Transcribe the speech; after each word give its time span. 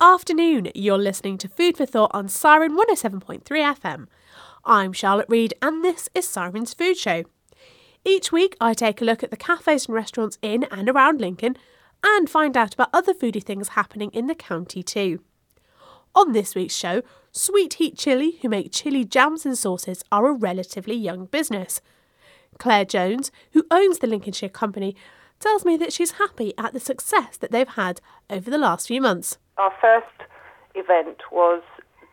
afternoon. 0.00 0.70
You're 0.74 0.96
listening 0.96 1.36
to 1.38 1.48
Food 1.48 1.76
for 1.76 1.84
Thought 1.84 2.10
on 2.14 2.26
Siren 2.26 2.74
107.3 2.74 3.42
FM. 3.42 4.06
I'm 4.64 4.94
Charlotte 4.94 5.26
Reed, 5.28 5.52
and 5.60 5.84
this 5.84 6.08
is 6.14 6.26
Siren's 6.26 6.72
Food 6.72 6.96
Show. 6.96 7.24
Each 8.02 8.32
week, 8.32 8.56
I 8.60 8.72
take 8.72 9.02
a 9.02 9.04
look 9.04 9.22
at 9.22 9.30
the 9.30 9.36
cafes 9.36 9.86
and 9.86 9.94
restaurants 9.94 10.38
in 10.40 10.64
and 10.70 10.88
around 10.88 11.20
Lincoln 11.20 11.56
and 12.02 12.30
find 12.30 12.56
out 12.56 12.72
about 12.72 12.88
other 12.94 13.12
foodie 13.12 13.42
things 13.42 13.68
happening 13.68 14.10
in 14.12 14.26
the 14.26 14.34
county 14.34 14.82
too. 14.82 15.20
On 16.14 16.32
this 16.32 16.54
week's 16.54 16.74
show, 16.74 17.02
Sweet 17.30 17.74
Heat 17.74 17.96
Chilli, 17.96 18.40
who 18.40 18.48
make 18.48 18.72
chili 18.72 19.04
jams 19.04 19.44
and 19.44 19.56
sauces, 19.56 20.02
are 20.10 20.26
a 20.26 20.32
relatively 20.32 20.96
young 20.96 21.26
business. 21.26 21.82
Claire 22.58 22.86
Jones, 22.86 23.30
who 23.52 23.66
owns 23.70 23.98
the 23.98 24.06
Lincolnshire 24.06 24.48
company, 24.48 24.96
tells 25.40 25.64
me 25.64 25.76
that 25.76 25.92
she's 25.92 26.12
happy 26.12 26.54
at 26.56 26.72
the 26.72 26.80
success 26.80 27.36
that 27.36 27.50
they've 27.50 27.68
had 27.68 28.00
over 28.30 28.50
the 28.50 28.58
last 28.58 28.88
few 28.88 29.02
months. 29.02 29.36
Our 29.60 29.72
first 29.78 30.24
event 30.74 31.20
was 31.30 31.62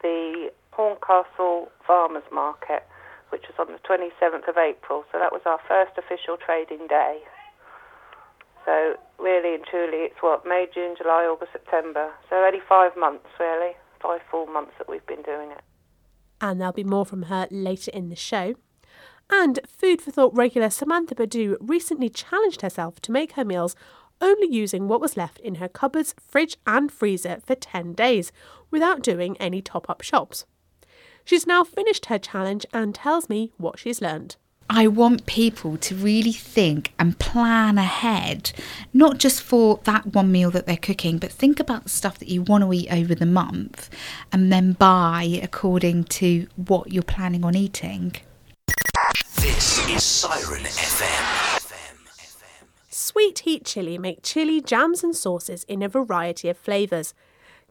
the 0.01 0.51
Horncastle 0.71 1.71
Farmers 1.87 2.27
Market, 2.29 2.83
which 3.29 3.43
was 3.47 3.55
on 3.57 3.71
the 3.71 3.79
27th 3.87 4.49
of 4.49 4.57
April. 4.57 5.05
So 5.13 5.17
that 5.17 5.31
was 5.31 5.39
our 5.45 5.59
first 5.65 5.97
official 5.97 6.35
trading 6.35 6.87
day. 6.87 7.21
So 8.65 8.95
really 9.17 9.55
and 9.55 9.63
truly, 9.63 10.11
it's 10.11 10.21
what 10.21 10.45
May, 10.45 10.67
June, 10.73 10.95
July, 10.97 11.23
August, 11.23 11.53
September. 11.53 12.11
So 12.29 12.35
only 12.35 12.59
five 12.67 12.97
months, 12.97 13.27
really, 13.39 13.77
five 14.03 14.19
full 14.29 14.47
months 14.47 14.73
that 14.77 14.89
we've 14.89 15.07
been 15.07 15.21
doing 15.21 15.51
it. 15.51 15.61
And 16.41 16.59
there'll 16.59 16.73
be 16.73 16.83
more 16.83 17.05
from 17.05 17.23
her 17.23 17.47
later 17.49 17.91
in 17.93 18.09
the 18.09 18.17
show. 18.17 18.55
And 19.29 19.61
Food 19.65 20.01
for 20.01 20.11
Thought 20.11 20.33
regular 20.33 20.69
Samantha 20.69 21.15
Pidoux 21.15 21.55
recently 21.61 22.09
challenged 22.09 22.59
herself 22.59 22.99
to 23.01 23.11
make 23.13 23.33
her 23.33 23.45
meals 23.45 23.73
only 24.21 24.47
using 24.47 24.87
what 24.87 25.01
was 25.01 25.17
left 25.17 25.39
in 25.39 25.55
her 25.55 25.67
cupboards, 25.67 26.15
fridge, 26.25 26.57
and 26.65 26.91
freezer 26.91 27.39
for 27.45 27.55
10 27.55 27.93
days 27.93 28.31
without 28.71 29.01
doing 29.01 29.37
any 29.37 29.61
top 29.61 29.89
up 29.89 30.01
shops. 30.01 30.45
She's 31.23 31.47
now 31.47 31.63
finished 31.63 32.05
her 32.07 32.19
challenge 32.19 32.65
and 32.73 32.95
tells 32.95 33.29
me 33.29 33.51
what 33.57 33.79
she's 33.79 34.01
learned. 34.01 34.37
I 34.69 34.87
want 34.87 35.25
people 35.25 35.77
to 35.77 35.95
really 35.95 36.33
think 36.33 36.93
and 36.99 37.17
plan 37.19 37.77
ahead, 37.77 38.51
not 38.93 39.17
just 39.17 39.41
for 39.41 39.79
that 39.85 40.13
one 40.13 40.31
meal 40.31 40.51
that 40.51 40.65
they're 40.65 40.75
cooking, 40.75 41.19
but 41.19 41.31
think 41.31 41.59
about 41.59 41.83
the 41.83 41.89
stuff 41.89 42.19
that 42.19 42.27
you 42.27 42.41
want 42.41 42.65
to 42.65 42.73
eat 42.73 42.91
over 42.91 43.15
the 43.15 43.25
month 43.25 43.89
and 44.31 44.51
then 44.51 44.73
buy 44.73 45.39
according 45.41 46.03
to 46.05 46.47
what 46.55 46.91
you're 46.91 47.03
planning 47.03 47.45
on 47.45 47.55
eating. 47.55 48.15
This 49.37 49.87
is 49.87 50.03
Siren 50.03 50.63
FM. 50.63 51.66
Sweet 53.17 53.39
Heat 53.39 53.63
Chilli 53.63 53.97
make 53.97 54.21
chili 54.21 54.61
jams 54.61 55.03
and 55.03 55.15
sauces 55.15 55.63
in 55.63 55.81
a 55.81 55.89
variety 55.89 56.49
of 56.49 56.55
flavours. 56.55 57.15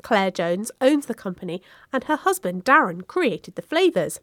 Claire 0.02 0.32
Jones 0.32 0.72
owns 0.80 1.06
the 1.06 1.14
company 1.14 1.62
and 1.92 2.02
her 2.02 2.16
husband 2.16 2.64
Darren 2.64 3.06
created 3.06 3.54
the 3.54 3.62
flavours. 3.62 4.18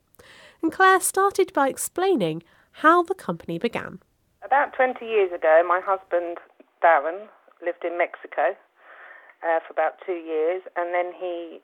And 0.62 0.70
Claire 0.70 1.00
started 1.00 1.54
by 1.54 1.70
explaining 1.70 2.44
how 2.84 3.04
the 3.04 3.16
company 3.16 3.58
began. 3.58 4.02
About 4.44 4.74
20 4.74 5.06
years 5.06 5.32
ago, 5.32 5.64
my 5.66 5.80
husband 5.80 6.40
Darren 6.84 7.30
lived 7.64 7.86
in 7.86 7.98
Mexico 7.98 8.60
uh, 9.48 9.60
for 9.66 9.72
about 9.72 10.04
two 10.06 10.20
years, 10.20 10.62
and 10.76 10.94
then 10.94 11.14
he 11.18 11.62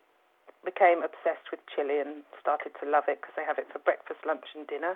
became 0.63 1.03
obsessed 1.03 1.51
with 1.51 1.59
chili 1.75 1.99
and 1.99 2.23
started 2.39 2.71
to 2.81 2.89
love 2.89 3.03
it 3.09 3.19
because 3.19 3.35
they 3.35 3.43
have 3.43 3.57
it 3.57 3.67
for 3.73 3.79
breakfast, 3.79 4.21
lunch, 4.25 4.55
and 4.55 4.65
dinner. 4.67 4.95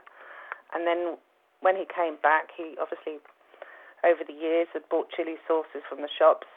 And 0.73 0.87
then 0.87 1.17
when 1.59 1.75
he 1.75 1.83
came 1.83 2.15
back, 2.23 2.51
he 2.55 2.75
obviously, 2.79 3.19
over 4.03 4.23
the 4.23 4.35
years, 4.35 4.67
had 4.73 4.87
bought 4.91 5.09
chili 5.15 5.39
sauces 5.47 5.81
from 5.87 6.03
the 6.03 6.11
shops. 6.11 6.47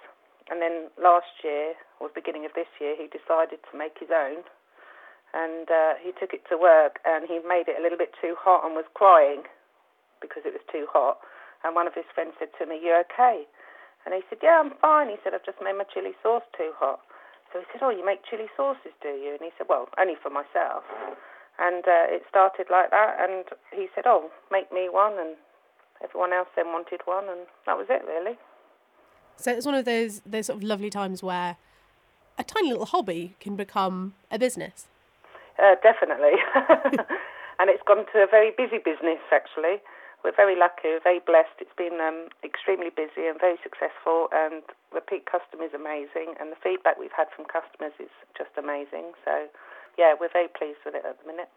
And 0.51 0.63
then 0.63 0.91
last 0.99 1.43
year, 1.43 1.75
or 1.99 2.09
the 2.09 2.19
beginning 2.19 2.47
of 2.47 2.55
this 2.55 2.71
year, 2.79 2.95
he 2.95 3.11
decided 3.11 3.59
to 3.67 3.79
make 3.79 3.99
his 3.99 4.11
own. 4.15 4.47
And 5.35 5.67
uh, 5.71 5.99
he 5.99 6.15
took 6.15 6.31
it 6.33 6.47
to 6.49 6.57
work 6.57 7.03
and 7.05 7.27
he 7.27 7.43
made 7.43 7.67
it 7.67 7.77
a 7.79 7.83
little 7.83 7.99
bit 7.99 8.15
too 8.23 8.39
hot 8.39 8.65
and 8.65 8.79
was 8.79 8.87
crying 8.95 9.43
because 10.23 10.47
it 10.47 10.55
was 10.55 10.65
too 10.71 10.87
hot. 10.89 11.19
And 11.65 11.75
one 11.75 11.91
of 11.91 11.95
his 11.99 12.07
friends 12.15 12.39
said 12.39 12.55
to 12.59 12.65
me, 12.65 12.79
You 12.79 12.95
okay? 13.05 13.45
And 14.07 14.15
he 14.15 14.23
said, 14.31 14.39
Yeah, 14.41 14.63
I'm 14.63 14.79
fine. 14.79 15.11
He 15.11 15.19
said, 15.21 15.35
I've 15.35 15.45
just 15.45 15.59
made 15.59 15.75
my 15.75 15.85
chili 15.91 16.15
sauce 16.23 16.47
too 16.57 16.71
hot. 16.79 17.03
So 17.53 17.59
he 17.59 17.67
said, 17.73 17.83
Oh, 17.83 17.91
you 17.91 18.07
make 18.07 18.23
chili 18.23 18.47
sauces, 18.57 18.95
do 19.03 19.13
you? 19.13 19.35
And 19.35 19.43
he 19.43 19.51
said, 19.59 19.67
Well, 19.69 19.91
only 19.99 20.15
for 20.15 20.31
myself. 20.31 20.87
And 21.59 21.83
uh, 21.85 22.07
it 22.13 22.23
started 22.31 22.71
like 22.71 22.95
that. 22.95 23.19
And 23.19 23.51
he 23.75 23.91
said, 23.93 24.07
Oh, 24.07 24.31
make 24.55 24.71
me 24.71 24.89
one. 24.89 25.19
And 25.19 25.35
everyone 26.03 26.33
else 26.33 26.49
then 26.57 26.67
wanted 26.67 27.01
one. 27.05 27.29
And 27.29 27.47
that 27.67 27.77
was 27.77 27.87
it, 27.89 28.03
really. 28.07 28.39
So 29.37 29.53
it's 29.53 29.67
one 29.67 29.75
of 29.75 29.85
those 29.85 30.21
those 30.25 30.47
sort 30.47 30.59
of 30.59 30.63
lovely 30.63 30.91
times 30.91 31.23
where 31.23 31.57
a 32.39 32.45
tiny 32.45 32.71
little 32.71 32.87
hobby 32.87 33.37
can 33.41 33.57
become 33.57 34.15
a 34.31 34.39
business. 34.39 34.87
Uh, 35.59 35.77
definitely. 35.83 36.37
and 37.59 37.71
it's 37.73 37.83
gone 37.87 38.05
to 38.13 38.19
a 38.21 38.29
very 38.29 38.53
busy 38.57 38.77
business, 38.77 39.21
actually. 39.33 39.81
We're 40.25 40.37
very 40.37 40.59
lucky, 40.59 40.91
we're 40.91 41.05
very 41.05 41.21
blessed. 41.21 41.61
It's 41.61 41.77
been 41.77 42.01
um, 42.01 42.29
extremely 42.43 42.91
busy 42.91 43.29
and 43.29 43.39
very 43.39 43.57
successful, 43.63 44.29
and 44.33 44.65
repeat 44.93 45.25
customers 45.25 45.71
amazing, 45.73 46.35
and 46.41 46.51
the 46.51 46.61
feedback 46.61 46.99
we've 46.99 47.15
had 47.15 47.29
from 47.31 47.47
customers 47.47 47.95
is 48.01 48.13
just 48.37 48.51
amazing. 48.59 49.15
So, 49.25 49.47
yeah, 49.97 50.19
we're 50.19 50.33
very 50.33 50.49
pleased 50.49 50.83
with 50.85 50.97
it 50.97 51.05
at 51.07 51.17
the 51.23 51.27
minute. 51.31 51.49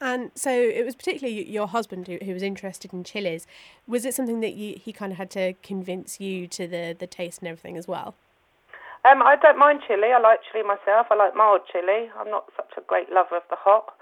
And 0.00 0.30
so 0.34 0.50
it 0.50 0.84
was 0.84 0.94
particularly 0.94 1.48
your 1.48 1.68
husband 1.68 2.08
who, 2.08 2.18
who 2.24 2.32
was 2.32 2.42
interested 2.42 2.92
in 2.92 3.04
chilies. 3.04 3.46
Was 3.86 4.06
it 4.06 4.14
something 4.14 4.40
that 4.40 4.54
you, 4.54 4.76
he 4.80 4.92
kind 4.92 5.12
of 5.12 5.18
had 5.18 5.30
to 5.32 5.52
convince 5.62 6.20
you 6.20 6.46
to 6.48 6.66
the, 6.66 6.96
the 6.98 7.06
taste 7.06 7.40
and 7.40 7.48
everything 7.48 7.76
as 7.76 7.86
well? 7.86 8.14
Um, 9.04 9.22
I 9.22 9.36
don't 9.36 9.58
mind 9.58 9.80
chili. 9.86 10.08
I 10.14 10.18
like 10.18 10.40
chili 10.50 10.64
myself. 10.64 11.08
I 11.10 11.16
like 11.16 11.36
mild 11.36 11.62
chili. 11.70 12.10
I'm 12.18 12.30
not 12.30 12.46
such 12.56 12.72
a 12.78 12.80
great 12.82 13.10
lover 13.12 13.36
of 13.36 13.42
the 13.50 13.56
hot, 13.56 13.94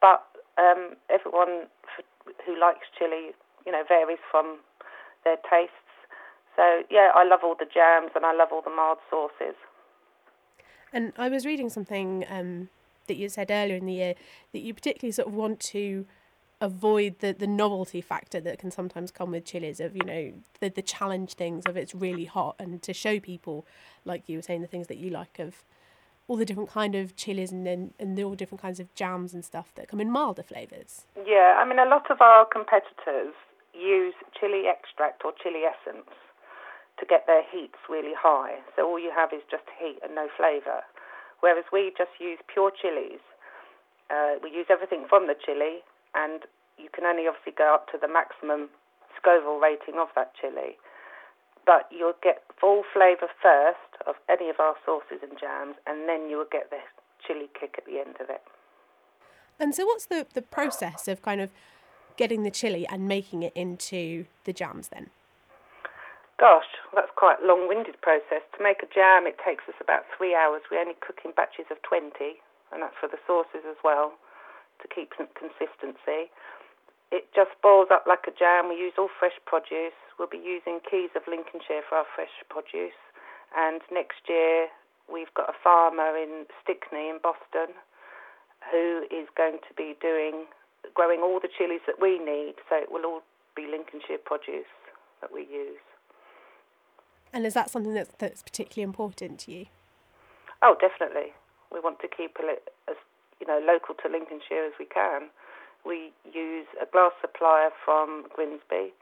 but 0.00 0.24
um, 0.58 0.96
everyone 1.08 1.66
who 2.46 2.58
likes 2.58 2.86
chili, 2.96 3.30
you 3.66 3.72
know, 3.72 3.82
varies 3.88 4.18
from 4.30 4.58
their 5.24 5.36
tastes. 5.48 5.74
So 6.56 6.82
yeah, 6.90 7.10
I 7.14 7.24
love 7.24 7.40
all 7.42 7.54
the 7.58 7.66
jams 7.66 8.10
and 8.14 8.24
I 8.24 8.34
love 8.34 8.48
all 8.52 8.62
the 8.62 8.70
mild 8.70 8.98
sauces. 9.08 9.54
And 10.92 11.12
I 11.16 11.28
was 11.28 11.46
reading 11.46 11.70
something 11.70 12.24
um, 12.28 12.68
that 13.10 13.16
you 13.16 13.28
said 13.28 13.50
earlier 13.50 13.74
in 13.74 13.86
the 13.86 13.92
year 13.92 14.14
that 14.52 14.60
you 14.60 14.72
particularly 14.72 15.10
sort 15.10 15.26
of 15.26 15.34
want 15.34 15.58
to 15.58 16.06
avoid 16.60 17.18
the, 17.18 17.32
the 17.32 17.46
novelty 17.46 18.00
factor 18.00 18.40
that 18.40 18.58
can 18.58 18.70
sometimes 18.70 19.10
come 19.10 19.30
with 19.30 19.44
chilies 19.44 19.80
of 19.80 19.96
you 19.96 20.04
know 20.04 20.32
the 20.60 20.68
the 20.68 20.82
challenge 20.82 21.34
things 21.34 21.64
of 21.66 21.76
it's 21.76 21.94
really 21.94 22.26
hot 22.26 22.54
and 22.58 22.82
to 22.82 22.92
show 22.92 23.18
people 23.18 23.66
like 24.04 24.28
you 24.28 24.38
were 24.38 24.42
saying 24.42 24.60
the 24.60 24.68
things 24.68 24.86
that 24.86 24.98
you 24.98 25.10
like 25.10 25.38
of 25.38 25.64
all 26.28 26.36
the 26.36 26.44
different 26.44 26.70
kind 26.70 26.94
of 26.94 27.16
chilies 27.16 27.50
and 27.50 27.66
then 27.66 27.92
and 27.98 28.18
all 28.20 28.36
different 28.36 28.62
kinds 28.62 28.78
of 28.78 28.94
jams 28.94 29.34
and 29.34 29.44
stuff 29.44 29.74
that 29.74 29.88
come 29.88 30.00
in 30.00 30.10
milder 30.10 30.44
flavors. 30.44 31.06
Yeah, 31.26 31.58
I 31.58 31.66
mean 31.66 31.78
a 31.78 31.88
lot 31.88 32.10
of 32.10 32.20
our 32.20 32.44
competitors 32.46 33.34
use 33.74 34.14
chili 34.38 34.64
extract 34.68 35.24
or 35.24 35.32
chili 35.42 35.62
essence 35.66 36.06
to 37.00 37.06
get 37.06 37.26
their 37.26 37.42
heats 37.50 37.78
really 37.88 38.12
high. 38.14 38.58
So 38.76 38.86
all 38.86 38.98
you 38.98 39.10
have 39.10 39.32
is 39.32 39.42
just 39.50 39.64
heat 39.80 39.98
and 40.04 40.14
no 40.14 40.28
flavor. 40.36 40.84
Whereas 41.40 41.64
we 41.72 41.92
just 41.96 42.12
use 42.20 42.38
pure 42.52 42.70
chilies. 42.70 43.20
Uh, 44.10 44.36
we 44.42 44.50
use 44.50 44.66
everything 44.68 45.06
from 45.08 45.26
the 45.26 45.34
chili 45.34 45.80
and 46.14 46.42
you 46.78 46.88
can 46.92 47.04
only 47.04 47.26
obviously 47.26 47.52
go 47.56 47.74
up 47.74 47.90
to 47.92 47.98
the 48.00 48.08
maximum 48.08 48.68
Scoville 49.16 49.60
rating 49.60 50.00
of 50.00 50.08
that 50.16 50.32
chili. 50.40 50.78
But 51.66 51.88
you'll 51.90 52.18
get 52.22 52.42
full 52.58 52.82
flavour 52.92 53.28
first 53.42 53.92
of 54.06 54.14
any 54.28 54.48
of 54.48 54.56
our 54.58 54.74
sauces 54.84 55.18
and 55.22 55.38
jams, 55.38 55.76
and 55.86 56.08
then 56.08 56.28
you 56.28 56.38
will 56.38 56.50
get 56.50 56.70
the 56.70 56.80
chili 57.26 57.50
kick 57.58 57.74
at 57.76 57.84
the 57.84 58.00
end 58.00 58.16
of 58.18 58.30
it. 58.30 58.40
And 59.58 59.74
so, 59.74 59.84
what's 59.84 60.06
the, 60.06 60.26
the 60.32 60.42
process 60.42 61.06
of 61.06 61.20
kind 61.20 61.40
of 61.40 61.50
getting 62.16 62.42
the 62.42 62.50
chili 62.50 62.86
and 62.88 63.06
making 63.06 63.42
it 63.42 63.52
into 63.54 64.24
the 64.44 64.54
jams 64.54 64.88
then? 64.88 65.10
Gosh, 66.40 66.72
that's 66.96 67.12
quite 67.20 67.44
a 67.44 67.46
long 67.46 67.68
winded 67.68 68.00
process. 68.00 68.40
To 68.56 68.64
make 68.64 68.80
a 68.80 68.88
jam, 68.88 69.28
it 69.28 69.36
takes 69.36 69.68
us 69.68 69.76
about 69.76 70.08
three 70.16 70.32
hours. 70.32 70.64
We 70.72 70.80
only 70.80 70.96
cook 70.96 71.20
in 71.20 71.36
batches 71.36 71.68
of 71.68 71.76
20, 71.84 72.08
and 72.72 72.80
that's 72.80 72.96
for 72.96 73.12
the 73.12 73.20
sauces 73.28 73.68
as 73.68 73.76
well 73.84 74.16
to 74.80 74.88
keep 74.88 75.12
consistency. 75.12 76.32
It 77.12 77.28
just 77.36 77.52
boils 77.60 77.92
up 77.92 78.08
like 78.08 78.24
a 78.24 78.32
jam. 78.32 78.72
We 78.72 78.80
use 78.80 78.96
all 78.96 79.12
fresh 79.12 79.36
produce. 79.44 79.92
We'll 80.16 80.32
be 80.32 80.40
using 80.40 80.80
Keys 80.80 81.12
of 81.12 81.28
Lincolnshire 81.28 81.84
for 81.84 82.00
our 82.00 82.08
fresh 82.08 82.32
produce. 82.48 82.96
And 83.52 83.84
next 83.92 84.24
year, 84.24 84.72
we've 85.12 85.32
got 85.36 85.52
a 85.52 85.56
farmer 85.60 86.16
in 86.16 86.48
Stickney 86.64 87.12
in 87.12 87.20
Boston 87.20 87.76
who 88.72 89.04
is 89.12 89.28
going 89.36 89.60
to 89.68 89.76
be 89.76 89.92
doing 90.00 90.48
growing 90.96 91.20
all 91.20 91.36
the 91.36 91.52
chilies 91.52 91.84
that 91.84 92.00
we 92.00 92.16
need. 92.16 92.56
So 92.72 92.80
it 92.80 92.88
will 92.88 93.04
all 93.04 93.20
be 93.52 93.68
Lincolnshire 93.68 94.24
produce 94.24 94.72
that 95.20 95.28
we 95.28 95.44
use. 95.44 95.84
And 97.32 97.46
is 97.46 97.54
that 97.54 97.70
something 97.70 97.94
that's, 97.94 98.10
that's 98.18 98.42
particularly 98.42 98.84
important 98.84 99.40
to 99.40 99.52
you? 99.52 99.66
Oh, 100.62 100.76
definitely. 100.80 101.32
We 101.72 101.80
want 101.80 102.00
to 102.00 102.08
keep 102.08 102.36
it 102.40 102.72
as 102.88 102.96
you 103.40 103.46
know, 103.46 103.60
local 103.64 103.94
to 104.02 104.08
Lincolnshire 104.08 104.66
as 104.66 104.72
we 104.78 104.84
can. 104.84 105.30
We 105.84 106.12
use 106.28 106.66
a 106.76 106.84
glass 106.84 107.12
supplier 107.20 107.70
from 107.84 108.26
Grimsby. 108.34 108.92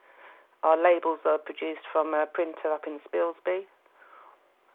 Our 0.63 0.77
labels 0.77 1.19
are 1.27 1.39
produced 1.39 1.87
from 1.91 2.15
a 2.15 2.27
printer 2.27 2.71
up 2.71 2.87
in 2.87 3.01
Spilsby. 3.03 3.67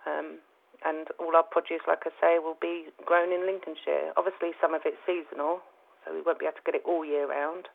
Um, 0.06 0.40
and 0.84 1.08
all 1.20 1.36
our 1.36 1.48
produce, 1.48 1.80
like 1.88 2.04
I 2.04 2.12
say, 2.20 2.40
will 2.44 2.60
be 2.60 2.92
grown 3.06 3.32
in 3.32 3.48
Lincolnshire. 3.48 4.12
Obviously, 4.18 4.52
some 4.60 4.74
of 4.74 4.82
it's 4.84 5.00
seasonal, 5.08 5.64
so 6.04 6.12
we 6.14 6.22
won't 6.22 6.40
be 6.40 6.46
able 6.46 6.60
to 6.60 6.66
get 6.68 6.76
it 6.76 6.84
all 6.84 7.06
year 7.06 7.28
round, 7.28 7.72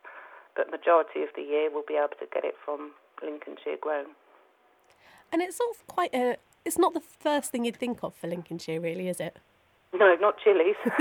but 0.56 0.70
majority 0.70 1.24
of 1.24 1.32
the 1.34 1.42
year 1.42 1.72
we'll 1.72 1.88
be 1.88 1.96
able 1.96 2.16
to 2.20 2.28
get 2.28 2.44
it 2.44 2.54
from 2.60 2.92
Lincolnshire 3.24 3.80
grown. 3.80 4.12
And 5.32 5.42
it's 5.42 5.56
sort 5.56 5.70
of 5.76 5.86
quite 5.86 6.14
a. 6.14 6.36
It's 6.64 6.78
not 6.78 6.94
the 6.94 7.00
first 7.00 7.50
thing 7.52 7.64
you'd 7.64 7.76
think 7.76 8.02
of 8.02 8.14
for 8.14 8.26
Lincolnshire, 8.26 8.80
really, 8.80 9.08
is 9.08 9.20
it? 9.20 9.36
No, 9.92 10.16
not 10.20 10.36
chilies. 10.42 10.76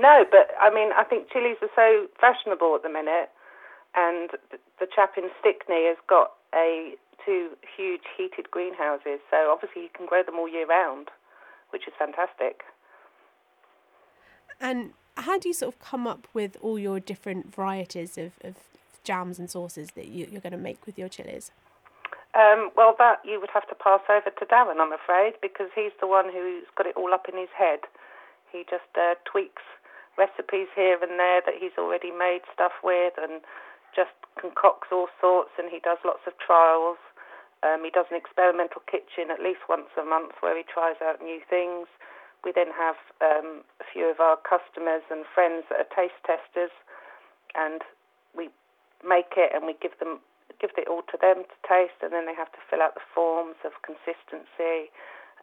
no, 0.00 0.24
but 0.30 0.50
I 0.60 0.72
mean, 0.72 0.90
I 0.96 1.04
think 1.04 1.30
chilies 1.30 1.56
are 1.60 1.70
so 1.74 2.06
fashionable 2.20 2.74
at 2.74 2.82
the 2.82 2.88
minute, 2.88 3.30
and 3.94 4.30
the 4.80 4.86
chap 4.94 5.14
in 5.16 5.28
Stickney 5.40 5.86
has 5.86 5.96
got 6.08 6.32
a 6.54 6.94
two 7.24 7.50
huge 7.76 8.02
heated 8.16 8.50
greenhouses, 8.50 9.20
so 9.30 9.50
obviously 9.50 9.82
you 9.82 9.88
can 9.94 10.06
grow 10.06 10.22
them 10.22 10.36
all 10.36 10.48
year 10.48 10.66
round, 10.66 11.08
which 11.70 11.86
is 11.86 11.94
fantastic. 11.98 12.62
And 14.60 14.92
how 15.16 15.38
do 15.38 15.48
you 15.48 15.54
sort 15.54 15.74
of 15.74 15.80
come 15.80 16.06
up 16.06 16.28
with 16.32 16.56
all 16.60 16.78
your 16.78 17.00
different 17.00 17.54
varieties 17.54 18.16
of, 18.16 18.32
of 18.42 18.56
jams 19.04 19.38
and 19.38 19.50
sauces 19.50 19.90
that 19.94 20.08
you, 20.08 20.28
you're 20.30 20.40
going 20.40 20.52
to 20.52 20.58
make 20.58 20.86
with 20.86 20.98
your 20.98 21.08
chilies? 21.08 21.50
Um, 22.36 22.68
well, 22.76 22.92
that 23.00 23.24
you 23.24 23.40
would 23.40 23.48
have 23.56 23.66
to 23.72 23.74
pass 23.74 24.04
over 24.12 24.28
to 24.28 24.44
Darren, 24.44 24.76
I'm 24.76 24.92
afraid, 24.92 25.40
because 25.40 25.72
he's 25.72 25.96
the 26.04 26.06
one 26.06 26.28
who's 26.28 26.68
got 26.76 26.84
it 26.84 26.92
all 26.92 27.16
up 27.16 27.32
in 27.32 27.40
his 27.40 27.48
head. 27.56 27.80
He 28.52 28.68
just 28.68 28.92
uh, 28.92 29.16
tweaks 29.24 29.64
recipes 30.20 30.68
here 30.76 31.00
and 31.00 31.16
there 31.16 31.40
that 31.44 31.56
he's 31.56 31.76
already 31.80 32.12
made 32.12 32.44
stuff 32.52 32.72
with 32.84 33.14
and 33.16 33.40
just 33.96 34.12
concocts 34.40 34.88
all 34.92 35.08
sorts 35.20 35.52
and 35.56 35.68
he 35.72 35.80
does 35.80 35.96
lots 36.04 36.24
of 36.28 36.36
trials. 36.36 37.00
Um, 37.64 37.84
he 37.84 37.90
does 37.92 38.08
an 38.12 38.16
experimental 38.20 38.84
kitchen 38.84 39.32
at 39.32 39.40
least 39.40 39.64
once 39.68 39.88
a 39.96 40.04
month 40.04 40.36
where 40.40 40.56
he 40.56 40.64
tries 40.64 41.00
out 41.00 41.24
new 41.24 41.40
things. 41.48 41.88
We 42.44 42.52
then 42.52 42.68
have 42.76 43.00
um, 43.24 43.64
a 43.80 43.86
few 43.88 44.08
of 44.12 44.20
our 44.20 44.36
customers 44.36 45.04
and 45.08 45.24
friends 45.24 45.64
that 45.72 45.80
are 45.80 45.92
taste 45.92 46.20
testers, 46.28 46.70
and 47.56 47.80
we 48.36 48.52
make 49.00 49.40
it 49.40 49.56
and 49.56 49.64
we 49.64 49.74
give 49.80 49.96
them 49.98 50.20
give 50.60 50.70
it 50.76 50.88
all 50.88 51.02
to 51.12 51.18
them 51.20 51.44
to 51.44 51.56
taste, 51.66 51.98
and 52.02 52.12
then 52.12 52.26
they 52.26 52.34
have 52.34 52.52
to 52.52 52.62
fill 52.70 52.82
out 52.82 52.94
the 52.94 53.06
forms 53.14 53.56
of 53.64 53.72
consistency, 53.82 54.90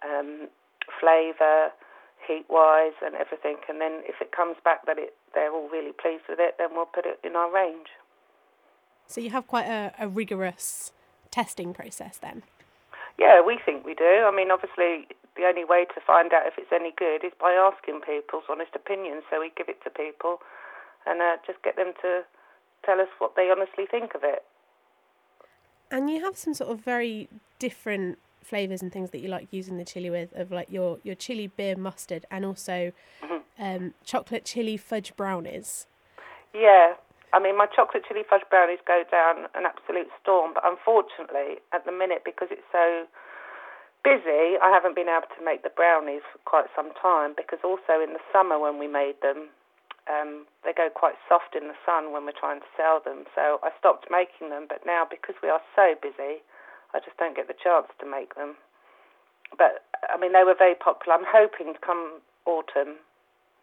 um, 0.01 0.50
flavour, 1.00 1.71
heat 2.25 2.45
wise, 2.50 2.98
and 3.04 3.15
everything. 3.15 3.57
And 3.68 3.81
then 3.81 4.01
if 4.06 4.21
it 4.21 4.31
comes 4.31 4.57
back 4.63 4.86
that 4.86 4.98
it 4.98 5.13
they're 5.33 5.51
all 5.51 5.69
really 5.69 5.92
pleased 5.92 6.24
with 6.30 6.39
it, 6.39 6.56
then 6.57 6.69
we'll 6.74 6.86
put 6.86 7.06
it 7.06 7.19
in 7.24 7.36
our 7.36 7.51
range. 7.51 7.89
So 9.07 9.19
you 9.21 9.31
have 9.31 9.48
quite 9.48 9.65
a, 9.65 9.94
a 10.00 10.07
rigorous 10.07 10.92
testing 11.31 11.74
process 11.74 12.18
then. 12.18 12.44
Yeah, 13.18 13.42
we 13.42 13.60
think 13.63 13.86
we 13.86 13.94
do. 13.94 14.25
I 14.25 14.31
mean, 14.33 14.50
obviously, 14.50 15.07
the 15.36 15.45
only 15.45 15.65
way 15.65 15.86
to 15.86 16.01
find 16.06 16.33
out 16.33 16.45
if 16.45 16.54
it's 16.57 16.71
any 16.71 16.94
good 16.98 17.25
is 17.25 17.33
by 17.39 17.54
asking 17.54 18.01
people's 18.01 18.45
honest 18.50 18.71
opinions. 18.75 19.24
So 19.30 19.39
we 19.39 19.51
give 19.56 19.69
it 19.69 19.83
to 19.83 19.89
people 19.89 20.42
and 21.06 21.21
uh, 21.21 21.38
just 21.45 21.62
get 21.63 21.75
them 21.75 21.94
to 22.01 22.21
tell 22.86 23.01
us 23.01 23.10
what 23.19 23.36
they 23.36 23.50
honestly 23.50 23.86
think 23.89 24.15
of 24.15 24.21
it. 24.24 24.45
And 25.93 26.09
you 26.09 26.23
have 26.25 26.35
some 26.35 26.55
sort 26.55 26.71
of 26.71 26.79
very 26.79 27.29
different 27.59 28.17
flavors 28.41 28.81
and 28.81 28.91
things 28.91 29.11
that 29.11 29.19
you 29.19 29.27
like 29.27 29.47
using 29.51 29.77
the 29.77 29.85
chili 29.85 30.09
with, 30.09 30.33
of 30.35 30.51
like 30.51 30.71
your 30.71 30.97
your 31.03 31.13
chili 31.13 31.45
beer 31.45 31.75
mustard 31.75 32.25
and 32.31 32.43
also 32.43 32.91
um, 33.59 33.93
chocolate 34.03 34.43
chili 34.43 34.75
fudge 34.75 35.15
brownies. 35.15 35.85
Yeah, 36.51 36.95
I 37.31 37.39
mean, 37.39 37.55
my 37.55 37.67
chocolate 37.67 38.03
chili 38.07 38.23
fudge 38.27 38.41
brownies 38.49 38.79
go 38.87 39.03
down 39.11 39.45
an 39.53 39.65
absolute 39.69 40.09
storm, 40.19 40.53
but 40.55 40.63
unfortunately, 40.65 41.61
at 41.73 41.85
the 41.85 41.91
minute, 41.91 42.23
because 42.25 42.47
it's 42.49 42.65
so 42.71 43.05
busy, 44.03 44.57
I 44.61 44.73
haven't 44.73 44.95
been 44.95 45.09
able 45.09 45.29
to 45.37 45.45
make 45.45 45.61
the 45.61 45.69
brownies 45.69 46.25
for 46.33 46.39
quite 46.45 46.65
some 46.75 46.89
time. 46.99 47.33
Because 47.37 47.59
also 47.63 48.01
in 48.01 48.13
the 48.13 48.23
summer 48.33 48.57
when 48.57 48.79
we 48.79 48.87
made 48.87 49.21
them, 49.21 49.49
um, 50.09 50.45
they 50.63 50.73
go 50.73 50.89
quite 50.89 51.15
soft 51.29 51.55
in 51.55 51.67
the 51.67 51.79
sun 51.85 52.11
when 52.11 52.25
we're 52.25 52.38
trying 52.38 52.59
to 52.59 52.71
sell 52.75 53.00
them. 53.03 53.25
So 53.35 53.59
I 53.63 53.71
stopped 53.79 54.07
making 54.11 54.50
them, 54.50 54.65
but 54.67 54.85
now 54.85 55.07
because 55.09 55.35
we 55.41 55.50
are 55.50 55.61
so 55.75 55.95
busy, 56.01 56.44
I 56.94 57.00
just 57.00 57.17
don't 57.17 57.35
get 57.35 57.47
the 57.47 57.57
chance 57.57 57.88
to 58.00 58.05
make 58.05 58.35
them. 58.35 58.55
But 59.57 59.85
I 60.09 60.19
mean, 60.19 60.33
they 60.33 60.44
were 60.44 60.57
very 60.57 60.75
popular. 60.75 61.15
I'm 61.15 61.27
hoping 61.27 61.73
to 61.73 61.79
come 61.79 62.19
autumn. 62.45 63.00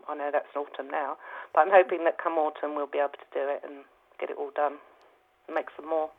I 0.08 0.16
know 0.16 0.30
that's 0.32 0.54
autumn 0.56 0.90
now, 0.90 1.16
but 1.52 1.60
I'm 1.60 1.70
hoping 1.70 2.04
that 2.04 2.18
come 2.18 2.34
autumn 2.34 2.74
we'll 2.74 2.86
be 2.86 2.98
able 2.98 3.20
to 3.20 3.30
do 3.32 3.44
it 3.48 3.60
and 3.64 3.84
get 4.18 4.30
it 4.30 4.36
all 4.38 4.50
done 4.54 4.80
and 5.46 5.54
make 5.54 5.68
some 5.76 5.88
more. 5.88 6.10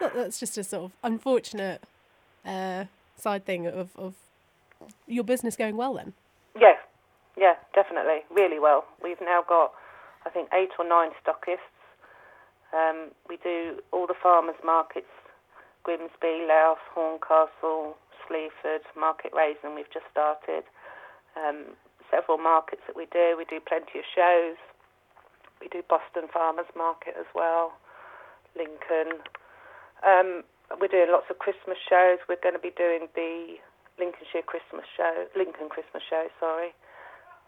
That's 0.00 0.38
just 0.38 0.56
a 0.58 0.64
sort 0.64 0.84
of 0.84 0.92
unfortunate 1.02 1.82
uh, 2.44 2.84
side 3.16 3.44
thing 3.44 3.66
of, 3.66 3.90
of 3.96 4.14
your 5.06 5.24
business 5.24 5.56
going 5.56 5.76
well 5.76 5.94
then. 5.94 6.12
Yeah, 7.36 7.54
definitely, 7.74 8.24
really 8.30 8.58
well. 8.58 8.84
We've 9.02 9.20
now 9.20 9.44
got, 9.46 9.72
I 10.24 10.30
think, 10.30 10.48
eight 10.52 10.70
or 10.78 10.88
nine 10.88 11.10
stockists. 11.20 11.72
Um, 12.72 13.12
we 13.28 13.36
do 13.36 13.80
all 13.92 14.06
the 14.06 14.16
farmers 14.20 14.56
markets, 14.64 15.12
Grimsby, 15.84 16.48
Louth, 16.48 16.82
Horncastle, 16.92 17.96
Sleaford, 18.26 18.82
Market 18.96 19.32
Rasen. 19.32 19.76
We've 19.76 19.92
just 19.92 20.06
started. 20.10 20.64
Um, 21.36 21.76
several 22.10 22.38
markets 22.38 22.82
that 22.86 22.96
we 22.96 23.06
do. 23.12 23.34
We 23.36 23.44
do 23.44 23.60
plenty 23.60 23.98
of 24.00 24.06
shows. 24.08 24.56
We 25.60 25.68
do 25.68 25.82
Boston 25.88 26.28
Farmers 26.32 26.68
Market 26.76 27.14
as 27.18 27.26
well, 27.34 27.72
Lincoln. 28.56 29.20
Um, 30.04 30.44
we're 30.80 30.92
doing 30.92 31.08
lots 31.10 31.26
of 31.30 31.38
Christmas 31.38 31.78
shows. 31.80 32.18
We're 32.28 32.40
going 32.42 32.54
to 32.54 32.62
be 32.62 32.74
doing 32.76 33.08
the 33.14 33.56
Lincolnshire 33.98 34.44
Christmas 34.44 34.84
show, 34.96 35.26
Lincoln 35.34 35.68
Christmas 35.68 36.02
show, 36.04 36.28
sorry, 36.38 36.76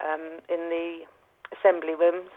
um, 0.05 0.41
in 0.49 0.69
the 0.71 1.05
assembly 1.57 1.95
rooms 1.95 2.31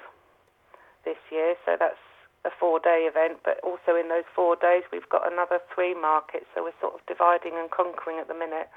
this 1.06 1.20
year. 1.32 1.56
So 1.66 1.76
that's 1.80 2.02
a 2.46 2.50
four-day 2.60 3.10
event. 3.10 3.40
But 3.44 3.60
also 3.64 3.96
in 4.00 4.10
those 4.10 4.28
four 4.36 4.56
days, 4.56 4.84
we've 4.92 5.10
got 5.10 5.32
another 5.32 5.60
three 5.74 5.94
markets. 5.94 6.46
So 6.56 6.64
we're 6.64 6.78
sort 6.82 6.96
of 6.96 7.02
dividing 7.08 7.54
and 7.56 7.70
conquering 7.70 8.20
at 8.20 8.28
the 8.28 8.34
minute. 8.36 8.70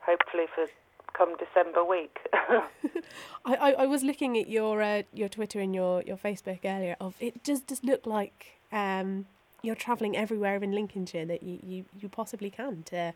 Hopefully 0.00 0.44
for 0.54 0.66
come 1.16 1.36
December 1.36 1.84
week. 1.84 2.18
I, 3.44 3.54
I, 3.54 3.70
I 3.70 3.86
was 3.86 4.02
looking 4.02 4.36
at 4.36 4.48
your 4.48 4.82
uh, 4.82 5.02
your 5.12 5.28
Twitter 5.28 5.60
and 5.60 5.74
your, 5.74 6.02
your 6.02 6.16
Facebook 6.16 6.60
earlier. 6.64 6.96
Of 7.00 7.14
it 7.20 7.42
does 7.42 7.60
just 7.62 7.84
look 7.84 8.04
like 8.04 8.58
um, 8.72 9.26
you're 9.62 9.74
travelling 9.74 10.16
everywhere 10.16 10.62
in 10.62 10.72
Lincolnshire 10.72 11.24
that 11.26 11.42
you, 11.42 11.58
you, 11.62 11.84
you 11.98 12.08
possibly 12.08 12.50
can 12.50 12.82
to. 12.84 13.14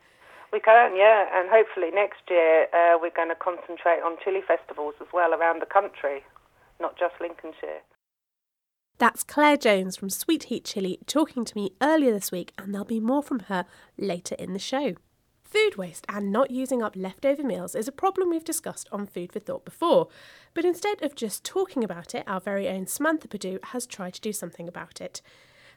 We 0.53 0.61
can, 0.61 0.97
yeah, 0.97 1.27
and 1.35 1.49
hopefully 1.51 1.91
next 1.93 2.23
year 2.31 2.67
uh, 2.73 2.99
we're 3.01 3.15
going 3.15 3.29
to 3.29 3.35
concentrate 3.35 4.01
on 4.05 4.17
chili 4.25 4.41
festivals 4.47 4.95
as 5.01 5.09
well 5.13 5.35
around 5.35 5.61
the 5.61 5.67
country, 5.67 6.25
not 6.81 6.99
just 6.99 7.15
Lincolnshire. 7.21 7.83
That's 8.99 9.23
Claire 9.23 9.59
Jones 9.59 9.97
from 9.97 10.11
Sweet 10.11 10.45
Heat 10.45 10.65
Chilli 10.65 10.99
talking 11.07 11.45
to 11.45 11.57
me 11.57 11.71
earlier 11.81 12.13
this 12.13 12.33
week, 12.33 12.53
and 12.59 12.73
there'll 12.73 12.87
be 12.87 12.99
more 12.99 13.23
from 13.23 13.41
her 13.41 13.65
later 13.97 14.35
in 14.37 14.55
the 14.55 14.59
show. 14.59 14.95
Food 15.45 15.77
waste 15.77 16.05
and 16.09 16.33
not 16.33 16.51
using 16.51 16.83
up 16.83 16.97
leftover 16.97 17.43
meals 17.43 17.75
is 17.75 17.89
a 17.89 17.93
problem 17.93 18.29
we've 18.29 18.45
discussed 18.45 18.89
on 18.91 19.07
Food 19.07 19.33
for 19.33 19.39
Thought 19.39 19.65
before, 19.65 20.09
but 20.53 20.65
instead 20.65 21.03
of 21.03 21.15
just 21.15 21.45
talking 21.45 21.85
about 21.85 22.15
it, 22.15 22.25
our 22.27 22.41
very 22.41 22.69
own 22.69 22.87
Samantha 22.87 23.29
Pidoux 23.29 23.65
has 23.67 23.87
tried 23.87 24.15
to 24.15 24.21
do 24.21 24.33
something 24.33 24.67
about 24.67 25.01
it. 25.01 25.23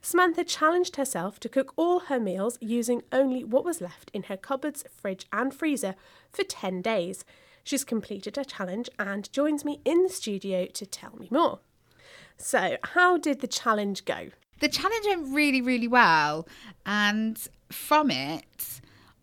Samantha 0.01 0.43
challenged 0.43 0.95
herself 0.95 1.39
to 1.39 1.49
cook 1.49 1.73
all 1.75 2.01
her 2.01 2.19
meals 2.19 2.57
using 2.59 3.03
only 3.11 3.43
what 3.43 3.63
was 3.63 3.81
left 3.81 4.09
in 4.13 4.23
her 4.23 4.37
cupboards, 4.37 4.83
fridge, 4.89 5.27
and 5.31 5.53
freezer 5.53 5.95
for 6.31 6.43
10 6.43 6.81
days. 6.81 7.23
She's 7.63 7.83
completed 7.83 8.35
her 8.35 8.43
challenge 8.43 8.89
and 8.97 9.31
joins 9.31 9.63
me 9.63 9.79
in 9.85 10.03
the 10.03 10.09
studio 10.09 10.65
to 10.65 10.85
tell 10.85 11.15
me 11.17 11.27
more. 11.29 11.59
So, 12.37 12.77
how 12.83 13.17
did 13.17 13.41
the 13.41 13.47
challenge 13.47 14.05
go? 14.05 14.29
The 14.59 14.69
challenge 14.69 15.05
went 15.05 15.35
really, 15.35 15.61
really 15.61 15.87
well. 15.87 16.47
And 16.85 17.37
from 17.69 18.09
it, 18.09 18.81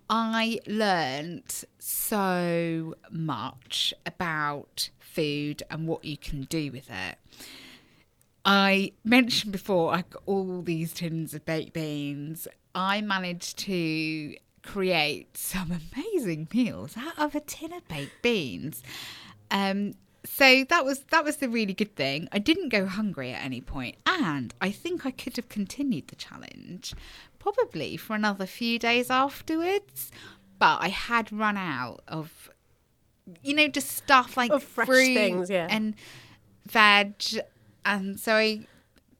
I 0.09 0.61
learned 0.67 1.65
so 1.79 2.95
much 3.11 3.93
about 4.07 4.91
food 5.01 5.65
and 5.69 5.89
what 5.89 6.05
you 6.05 6.17
can 6.17 6.43
do 6.43 6.71
with 6.71 6.89
it. 6.91 7.19
I 8.45 8.93
mentioned 9.05 9.53
before 9.53 9.93
I 9.93 10.05
got 10.09 10.23
all 10.27 10.63
these 10.63 10.93
tins 10.93 11.35
of 11.35 11.45
baked 11.45 11.73
beans. 11.73 12.49
I 12.75 13.01
managed 13.01 13.59
to 13.61 14.37
create 14.63 15.37
some 15.37 15.71
amazing 15.71 16.49
meals 16.53 16.97
out 16.97 17.19
of 17.19 17.35
a 17.35 17.41
tin 17.41 17.73
of 17.73 17.87
baked 17.89 18.23
beans. 18.23 18.83
Um, 19.51 19.95
so 20.25 20.65
that 20.69 20.85
was 20.85 21.01
that 21.11 21.25
was 21.25 21.37
the 21.37 21.49
really 21.49 21.73
good 21.75 21.95
thing. 21.97 22.29
I 22.33 22.39
didn't 22.39 22.69
go 22.71 22.87
hungry 22.87 23.33
at 23.33 23.43
any 23.45 23.61
point, 23.61 23.97
and 24.07 24.53
I 24.61 24.71
think 24.71 25.07
I 25.07 25.11
could 25.11 25.37
have 25.37 25.49
continued 25.49 26.09
the 26.09 26.17
challenge 26.17 26.95
probably 27.39 27.97
for 27.97 28.15
another 28.15 28.47
few 28.47 28.79
days 28.79 29.11
afterwards. 29.11 30.11
But 30.59 30.83
I 30.83 30.89
had 30.89 31.33
run 31.33 31.57
out 31.57 32.01
of, 32.09 32.51
you 33.43 33.55
know, 33.55 33.69
just 33.69 33.91
stuff 33.91 34.37
like 34.37 34.51
Of 34.51 34.63
fresh 34.65 34.87
fruit 34.89 35.15
things, 35.15 35.51
yeah. 35.51 35.69
and 35.71 35.95
veg, 36.67 37.23
and 37.89 38.21
so 38.21 38.35
I. 38.35 38.67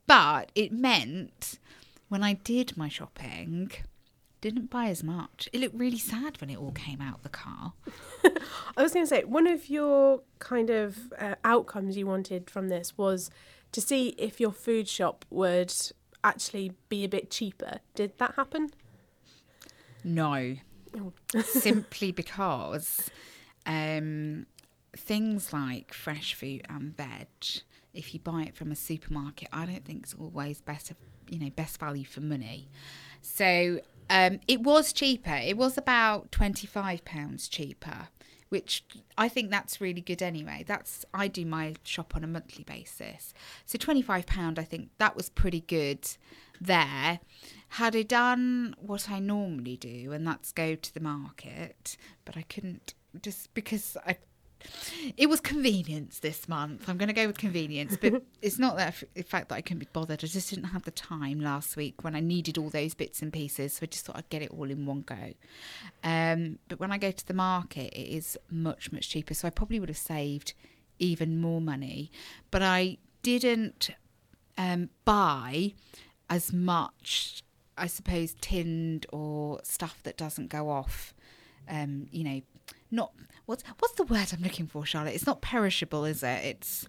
But 0.07 0.51
it 0.55 0.71
meant 0.71 1.59
when 2.07 2.23
I 2.23 2.33
did 2.33 2.75
my 2.75 2.89
shopping, 2.89 3.71
didn't 4.41 4.69
buy 4.69 4.87
as 4.87 5.03
much. 5.03 5.47
It 5.53 5.61
looked 5.61 5.75
really 5.75 5.99
sad 5.99 6.39
when 6.41 6.49
it 6.49 6.57
all 6.57 6.71
came 6.71 7.01
out 7.01 7.21
the 7.21 7.29
car. 7.29 7.73
I 8.77 8.81
was 8.81 8.93
going 8.93 9.05
to 9.05 9.09
say, 9.09 9.23
one 9.23 9.45
of 9.45 9.69
your 9.69 10.21
kind 10.39 10.69
of 10.69 11.13
uh, 11.19 11.35
outcomes 11.43 11.95
you 11.95 12.07
wanted 12.07 12.49
from 12.49 12.69
this 12.69 12.97
was 12.97 13.29
to 13.71 13.81
see 13.81 14.09
if 14.17 14.39
your 14.39 14.51
food 14.51 14.87
shop 14.87 15.25
would 15.29 15.73
actually 16.23 16.73
be 16.89 17.03
a 17.03 17.09
bit 17.09 17.29
cheaper. 17.29 17.79
Did 17.93 18.17
that 18.17 18.33
happen? 18.35 18.71
No, 20.03 20.55
simply 21.43 22.11
because 22.11 23.09
um, 23.65 24.47
things 24.95 25.53
like 25.53 25.93
fresh 25.93 26.33
fruit 26.33 26.65
and 26.69 26.95
veg, 26.95 27.27
if 27.93 28.13
you 28.13 28.19
buy 28.19 28.43
it 28.43 28.55
from 28.55 28.71
a 28.71 28.75
supermarket, 28.75 29.49
I 29.51 29.65
don't 29.65 29.83
think 29.85 30.03
it's 30.03 30.13
always 30.13 30.61
better, 30.61 30.95
you 31.29 31.39
know, 31.39 31.49
best 31.49 31.79
value 31.79 32.05
for 32.05 32.21
money. 32.21 32.69
So 33.21 33.79
um, 34.09 34.39
it 34.47 34.61
was 34.61 34.93
cheaper. 34.93 35.35
It 35.35 35.57
was 35.57 35.77
about 35.77 36.31
twenty 36.31 36.67
five 36.67 37.03
pounds 37.05 37.47
cheaper, 37.47 38.09
which 38.49 38.83
I 39.17 39.29
think 39.29 39.51
that's 39.51 39.81
really 39.81 40.01
good 40.01 40.21
anyway. 40.21 40.63
That's 40.67 41.05
I 41.13 41.27
do 41.27 41.45
my 41.45 41.75
shop 41.83 42.15
on 42.15 42.23
a 42.23 42.27
monthly 42.27 42.63
basis, 42.63 43.33
so 43.65 43.77
twenty 43.77 44.01
five 44.01 44.25
pound. 44.25 44.59
I 44.59 44.63
think 44.63 44.89
that 44.97 45.15
was 45.15 45.29
pretty 45.29 45.61
good 45.61 46.07
there. 46.61 47.19
Had 47.73 47.95
I 47.95 48.01
done 48.01 48.75
what 48.79 49.09
I 49.09 49.19
normally 49.19 49.77
do, 49.77 50.11
and 50.11 50.25
that's 50.25 50.51
go 50.51 50.75
to 50.75 50.93
the 50.93 50.99
market, 50.99 51.97
but 52.25 52.35
I 52.35 52.43
couldn't 52.43 52.93
just 53.21 53.53
because 53.53 53.97
I 54.05 54.17
it 55.17 55.29
was 55.29 55.39
convenience 55.39 56.19
this 56.19 56.47
month. 56.47 56.89
I'm 56.89 56.97
going 56.97 57.07
to 57.07 57.13
go 57.13 57.27
with 57.27 57.37
convenience, 57.37 57.97
but 57.99 58.23
it's 58.41 58.59
not 58.59 58.77
that 58.77 59.03
the 59.13 59.23
fact 59.23 59.49
that 59.49 59.55
I 59.55 59.61
couldn't 59.61 59.79
be 59.79 59.87
bothered. 59.91 60.23
I 60.23 60.27
just 60.27 60.49
didn't 60.49 60.65
have 60.65 60.83
the 60.83 60.91
time 60.91 61.39
last 61.39 61.77
week 61.77 62.03
when 62.03 62.15
I 62.15 62.19
needed 62.19 62.57
all 62.57 62.69
those 62.69 62.93
bits 62.93 63.21
and 63.21 63.31
pieces. 63.31 63.73
So 63.73 63.79
I 63.83 63.85
just 63.87 64.05
thought 64.05 64.17
I'd 64.17 64.29
get 64.29 64.41
it 64.41 64.51
all 64.51 64.69
in 64.69 64.85
one 64.85 65.01
go. 65.01 65.33
Um, 66.03 66.59
but 66.67 66.79
when 66.79 66.91
I 66.91 66.97
go 66.97 67.11
to 67.11 67.27
the 67.27 67.33
market, 67.33 67.93
it 67.93 68.15
is 68.15 68.37
much 68.49 68.91
much 68.91 69.09
cheaper. 69.09 69.33
So 69.33 69.47
I 69.47 69.51
probably 69.51 69.79
would 69.79 69.89
have 69.89 69.97
saved 69.97 70.53
even 70.99 71.39
more 71.39 71.61
money. 71.61 72.11
But 72.51 72.61
I 72.61 72.97
didn't 73.23 73.89
um, 74.57 74.89
buy 75.05 75.73
as 76.29 76.53
much, 76.53 77.43
I 77.77 77.87
suppose, 77.87 78.35
tinned 78.41 79.05
or 79.11 79.61
stuff 79.63 80.03
that 80.03 80.17
doesn't 80.17 80.49
go 80.49 80.69
off. 80.69 81.13
Um, 81.67 82.07
you 82.11 82.23
know, 82.23 82.41
not 82.91 83.13
what's 83.49 83.63
what's 83.79 83.95
the 83.95 84.03
word 84.03 84.27
I'm 84.31 84.43
looking 84.43 84.67
for, 84.67 84.85
Charlotte? 84.85 85.15
It's 85.15 85.25
not 85.25 85.41
perishable, 85.41 86.05
is 86.05 86.21
it? 86.21 86.45
It's 86.45 86.87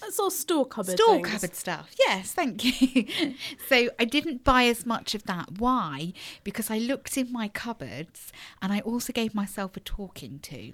That's 0.00 0.18
all 0.18 0.30
store 0.30 0.66
cupboard 0.66 0.98
store 0.98 1.16
things. 1.16 1.28
cupboard 1.28 1.54
stuff. 1.54 1.90
Yes, 1.98 2.32
thank 2.32 2.64
you. 2.64 3.34
so 3.68 3.90
I 3.98 4.04
didn't 4.06 4.42
buy 4.42 4.64
as 4.64 4.86
much 4.86 5.14
of 5.14 5.24
that. 5.24 5.58
Why? 5.58 6.14
Because 6.44 6.70
I 6.70 6.78
looked 6.78 7.18
in 7.18 7.30
my 7.30 7.48
cupboards 7.48 8.32
and 8.62 8.72
I 8.72 8.80
also 8.80 9.12
gave 9.12 9.34
myself 9.34 9.76
a 9.76 9.80
talking 9.80 10.38
to. 10.40 10.72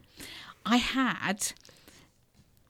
I 0.64 0.76
had 0.76 1.52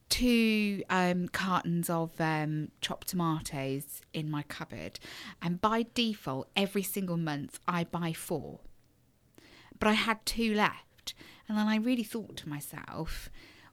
two 0.09 0.83
um, 0.89 1.29
cartons 1.29 1.91
of 1.91 2.19
um, 2.19 2.71
chopped 2.81 3.09
tomatoes 3.09 4.01
in 4.15 4.31
my 4.31 4.43
cupboard, 4.43 4.99
and 5.43 5.61
by 5.61 5.85
default, 5.93 6.49
every 6.57 6.83
single 6.83 7.19
month 7.19 7.61
I 7.69 7.85
buy 7.85 8.15
four. 8.15 8.61
But 9.79 9.89
I 9.89 9.95
had 9.95 10.25
two 10.25 10.55
left, 10.55 10.94
and 11.49 11.59
then 11.59 11.67
I 11.67 11.77
really 11.77 12.05
thought 12.05 12.37
to 12.39 12.49
myself, 12.49 13.29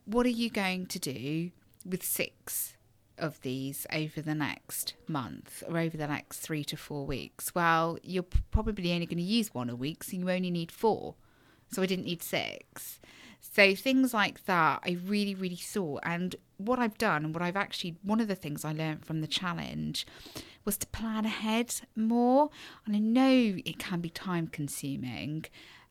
what 0.05 0.25
are 0.25 0.29
you 0.29 0.49
going 0.49 0.87
to 0.87 0.99
do 0.99 1.51
with 1.85 2.03
six 2.03 2.75
of 3.17 3.39
these 3.41 3.85
over 3.93 4.21
the 4.21 4.35
next 4.35 4.95
month 5.07 5.63
or 5.67 5.77
over 5.77 5.95
the 5.95 6.07
next 6.07 6.39
three 6.39 6.63
to 6.65 6.77
four 6.77 7.05
weeks? 7.05 7.53
Well, 7.55 7.97
you're 8.03 8.25
probably 8.51 8.93
only 8.93 9.05
going 9.05 9.17
to 9.17 9.23
use 9.23 9.53
one 9.53 9.69
a 9.69 9.75
week, 9.75 10.03
so 10.03 10.17
you 10.17 10.29
only 10.29 10.51
need 10.51 10.71
four. 10.71 11.15
So 11.71 11.81
I 11.81 11.85
didn't 11.85 12.05
need 12.05 12.21
six. 12.21 12.99
So 13.39 13.75
things 13.75 14.13
like 14.13 14.45
that, 14.45 14.81
I 14.85 14.97
really, 15.05 15.33
really 15.33 15.55
saw. 15.55 15.97
And 16.03 16.35
what 16.57 16.79
I've 16.79 16.97
done, 16.97 17.25
and 17.25 17.33
what 17.33 17.41
I've 17.41 17.55
actually, 17.55 17.95
one 18.03 18.19
of 18.19 18.27
the 18.27 18.35
things 18.35 18.63
I 18.63 18.73
learned 18.73 19.05
from 19.05 19.21
the 19.21 19.27
challenge 19.27 20.05
was 20.63 20.77
to 20.77 20.87
plan 20.87 21.25
ahead 21.25 21.73
more. 21.95 22.49
And 22.85 22.95
I 22.95 22.99
know 22.99 23.57
it 23.65 23.79
can 23.79 24.01
be 24.01 24.09
time 24.09 24.47
consuming. 24.47 25.45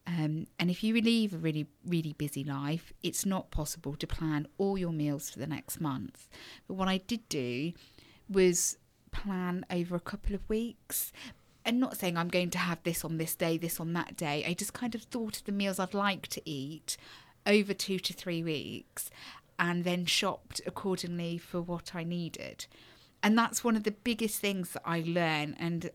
Um, 0.07 0.47
and 0.59 0.71
if 0.71 0.83
you 0.83 1.01
leave 1.01 1.35
a 1.35 1.39
really, 1.39 1.67
really 1.87 2.15
busy 2.15 2.43
life, 2.43 2.93
it's 3.03 3.25
not 3.27 3.51
possible 3.51 3.95
to 3.97 4.07
plan 4.07 4.47
all 4.59 4.77
your 4.77 4.93
meals 4.93 5.31
for 5.31 5.39
the 5.39 5.47
next 5.47 5.81
month. 5.81 6.29
But 6.67 6.75
what 6.75 6.89
I 6.89 6.99
did 6.99 7.29
do 7.29 7.73
was 8.29 8.79
plan 9.13 9.65
over 9.71 9.97
a 9.97 10.01
couple 10.01 10.35
of 10.35 10.49
weeks. 10.49 11.13
And 11.65 11.79
not 11.79 11.97
saying 11.97 12.17
I'm 12.17 12.29
going 12.29 12.51
to 12.51 12.59
have 12.59 12.83
this 12.83 13.05
on 13.05 13.19
this 13.19 13.35
day, 13.37 13.59
this 13.59 13.79
on 13.79 13.93
that 13.93 14.17
day. 14.17 14.45
I 14.47 14.55
just 14.55 14.73
kind 14.73 14.95
of 14.95 15.03
thought 15.03 15.37
of 15.37 15.45
the 15.45 15.53
meals 15.53 15.79
I'd 15.79 15.95
like 15.95 16.27
to 16.29 16.43
eat 16.49 16.97
over 17.47 17.75
two 17.75 17.99
to 17.99 18.13
three 18.13 18.43
weeks 18.43 19.11
and 19.59 19.85
then 19.85 20.07
shopped 20.07 20.61
accordingly 20.67 21.37
for 21.37 21.61
what 21.61 21.95
I 21.95 22.03
needed. 22.03 22.67
And 23.23 23.37
that's 23.37 23.63
one 23.63 23.77
of 23.77 23.85
the 23.85 23.91
biggest 23.91 24.41
things 24.41 24.71
that 24.71 24.83
I 24.87 25.05
learn. 25.07 25.55
And 25.59 25.91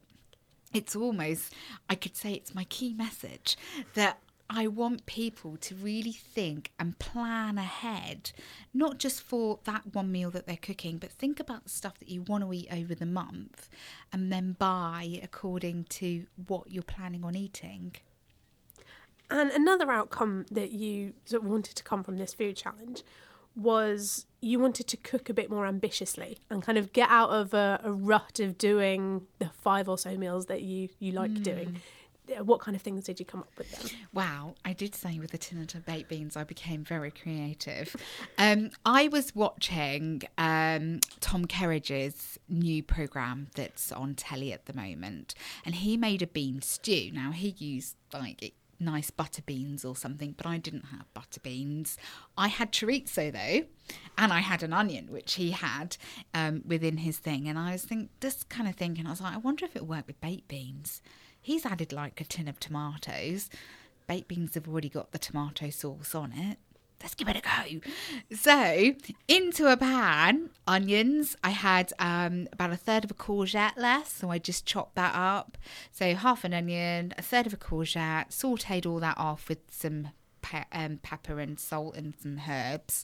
it's 0.75 0.95
almost, 0.95 1.53
I 1.89 1.95
could 1.95 2.15
say 2.15 2.33
it's 2.33 2.53
my 2.53 2.65
key 2.65 2.93
message 2.93 3.57
that 3.93 4.19
I 4.49 4.67
want 4.67 5.05
people 5.07 5.57
to 5.57 5.75
really 5.75 6.11
think 6.11 6.71
and 6.77 6.99
plan 6.99 7.57
ahead, 7.57 8.31
not 8.73 8.99
just 8.99 9.21
for 9.21 9.59
that 9.63 9.93
one 9.93 10.11
meal 10.11 10.29
that 10.31 10.45
they're 10.45 10.57
cooking, 10.57 10.97
but 10.97 11.11
think 11.11 11.39
about 11.39 11.63
the 11.63 11.69
stuff 11.69 11.97
that 11.99 12.09
you 12.09 12.21
want 12.21 12.43
to 12.43 12.53
eat 12.53 12.67
over 12.71 12.93
the 12.93 13.07
month 13.07 13.69
and 14.13 14.31
then 14.31 14.55
buy 14.59 15.19
according 15.23 15.85
to 15.85 16.27
what 16.47 16.69
you're 16.69 16.83
planning 16.83 17.23
on 17.23 17.35
eating. 17.35 17.95
And 19.31 19.49
another 19.49 19.89
outcome 19.89 20.45
that 20.51 20.71
you 20.71 21.13
sort 21.25 21.43
of 21.43 21.49
wanted 21.49 21.75
to 21.77 21.83
come 21.83 22.03
from 22.03 22.17
this 22.17 22.35
food 22.35 22.55
challenge 22.55 23.01
was 23.55 24.25
you 24.41 24.59
wanted 24.59 24.87
to 24.87 24.97
cook 24.97 25.29
a 25.29 25.33
bit 25.33 25.49
more 25.49 25.65
ambitiously 25.65 26.37
and 26.49 26.61
kind 26.61 26.77
of 26.77 26.93
get 26.93 27.09
out 27.09 27.29
of 27.29 27.53
a, 27.53 27.79
a 27.83 27.91
rut 27.91 28.39
of 28.39 28.57
doing 28.57 29.25
the 29.39 29.49
five 29.49 29.89
or 29.89 29.97
so 29.97 30.15
meals 30.17 30.45
that 30.47 30.61
you, 30.61 30.89
you 30.99 31.11
like 31.11 31.41
doing. 31.41 31.75
Uh, 31.75 32.43
What 32.43 32.59
kind 32.59 32.75
of 32.75 32.81
things 32.81 33.03
did 33.05 33.19
you 33.19 33.25
come 33.25 33.41
up 33.41 33.51
with 33.55 33.69
then? 33.71 33.99
Wow, 34.11 34.55
I 34.65 34.73
did 34.73 34.95
say 34.95 35.19
with 35.19 35.29
the 35.29 35.37
tin 35.37 35.61
of 35.61 35.85
baked 35.85 36.09
beans, 36.09 36.35
I 36.35 36.43
became 36.43 36.83
very 36.83 37.11
creative. 37.11 37.95
Um, 38.39 38.71
I 38.83 39.07
was 39.09 39.35
watching 39.35 40.23
um, 40.39 41.01
Tom 41.19 41.45
Kerridge's 41.45 42.39
new 42.49 42.81
program 42.81 43.49
that's 43.55 43.91
on 43.91 44.15
telly 44.15 44.51
at 44.51 44.65
the 44.65 44.73
moment, 44.73 45.35
and 45.63 45.75
he 45.75 45.97
made 45.97 46.23
a 46.23 46.27
bean 46.27 46.63
stew. 46.63 47.11
Now 47.13 47.29
he 47.31 47.49
used 47.59 47.95
like 48.11 48.53
nice 48.79 49.09
butter 49.09 49.41
beans 49.41 49.85
or 49.85 49.95
something, 49.95 50.33
but 50.37 50.45
I 50.45 50.57
didn't 50.57 50.85
have 50.85 51.13
butter 51.13 51.39
beans. 51.39 51.97
I 52.37 52.47
had 52.47 52.71
chorizo 52.71 53.31
though, 53.31 53.67
and 54.17 54.33
I 54.33 54.39
had 54.39 54.63
an 54.63 54.73
onion, 54.73 55.11
which 55.11 55.33
he 55.33 55.51
had 55.51 55.97
um, 56.33 56.63
within 56.65 56.97
his 56.97 57.17
thing. 57.17 57.47
And 57.47 57.57
I 57.57 57.73
was 57.73 57.83
think 57.83 58.09
just 58.21 58.49
kind 58.49 58.67
of 58.67 58.75
thinking, 58.75 59.07
I 59.07 59.11
was 59.11 59.21
like, 59.21 59.33
I 59.33 59.37
wonder 59.37 59.65
if 59.65 59.75
it 59.75 59.81
would 59.81 59.89
work 59.89 60.07
with 60.07 60.21
baked 60.21 60.47
beans. 60.47 61.01
He's 61.41 61.65
added 61.65 61.93
like 61.93 62.19
a 62.19 62.25
tin 62.25 62.47
of 62.47 62.59
tomatoes. 62.59 63.49
Baked 64.07 64.27
beans 64.27 64.55
have 64.55 64.67
already 64.67 64.89
got 64.89 65.11
the 65.11 65.19
tomato 65.19 65.69
sauce 65.69 66.15
on 66.15 66.31
it. 66.31 66.57
Let's 67.01 67.15
give 67.15 67.27
it 67.27 67.37
a 67.37 67.41
go. 67.41 67.81
So, 68.35 68.95
into 69.27 69.71
a 69.71 69.77
pan, 69.77 70.49
onions. 70.67 71.35
I 71.43 71.49
had 71.51 71.93
um, 71.99 72.47
about 72.51 72.71
a 72.71 72.77
third 72.77 73.03
of 73.03 73.11
a 73.11 73.15
courgette 73.15 73.77
left, 73.77 74.11
so 74.11 74.29
I 74.29 74.39
just 74.39 74.65
chopped 74.65 74.95
that 74.95 75.13
up. 75.13 75.57
So, 75.91 76.15
half 76.15 76.43
an 76.43 76.53
onion, 76.53 77.13
a 77.17 77.21
third 77.21 77.45
of 77.45 77.53
a 77.53 77.57
courgette, 77.57 78.29
sauteed 78.29 78.85
all 78.85 78.99
that 78.99 79.17
off 79.17 79.49
with 79.49 79.59
some 79.69 80.09
pe- 80.41 80.65
um, 80.71 80.99
pepper 81.03 81.39
and 81.39 81.59
salt 81.59 81.95
and 81.95 82.13
some 82.19 82.41
herbs. 82.49 83.03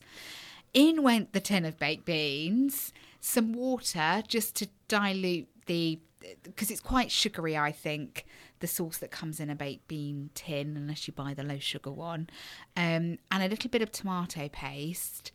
In 0.73 1.03
went 1.03 1.33
the 1.33 1.41
tin 1.41 1.65
of 1.65 1.77
baked 1.77 2.05
beans, 2.05 2.93
some 3.19 3.53
water 3.53 4.23
just 4.27 4.55
to 4.55 4.69
dilute 4.87 5.49
the 5.65 5.99
because 6.43 6.69
it's 6.69 6.81
quite 6.81 7.11
sugary, 7.11 7.57
I 7.57 7.71
think, 7.71 8.25
the 8.59 8.67
sauce 8.67 8.97
that 8.99 9.11
comes 9.11 9.39
in 9.39 9.49
a 9.49 9.55
baked 9.55 9.87
bean 9.87 10.29
tin, 10.35 10.77
unless 10.77 11.07
you 11.07 11.13
buy 11.13 11.33
the 11.33 11.43
low 11.43 11.57
sugar 11.57 11.91
one, 11.91 12.29
um, 12.77 13.17
and 13.31 13.43
a 13.43 13.47
little 13.47 13.69
bit 13.69 13.81
of 13.81 13.91
tomato 13.91 14.47
paste 14.49 15.31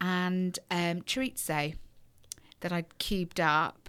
and 0.00 0.58
um, 0.70 1.02
chorizo 1.02 1.74
that 2.60 2.72
I'd 2.72 2.98
cubed 2.98 3.40
up. 3.40 3.88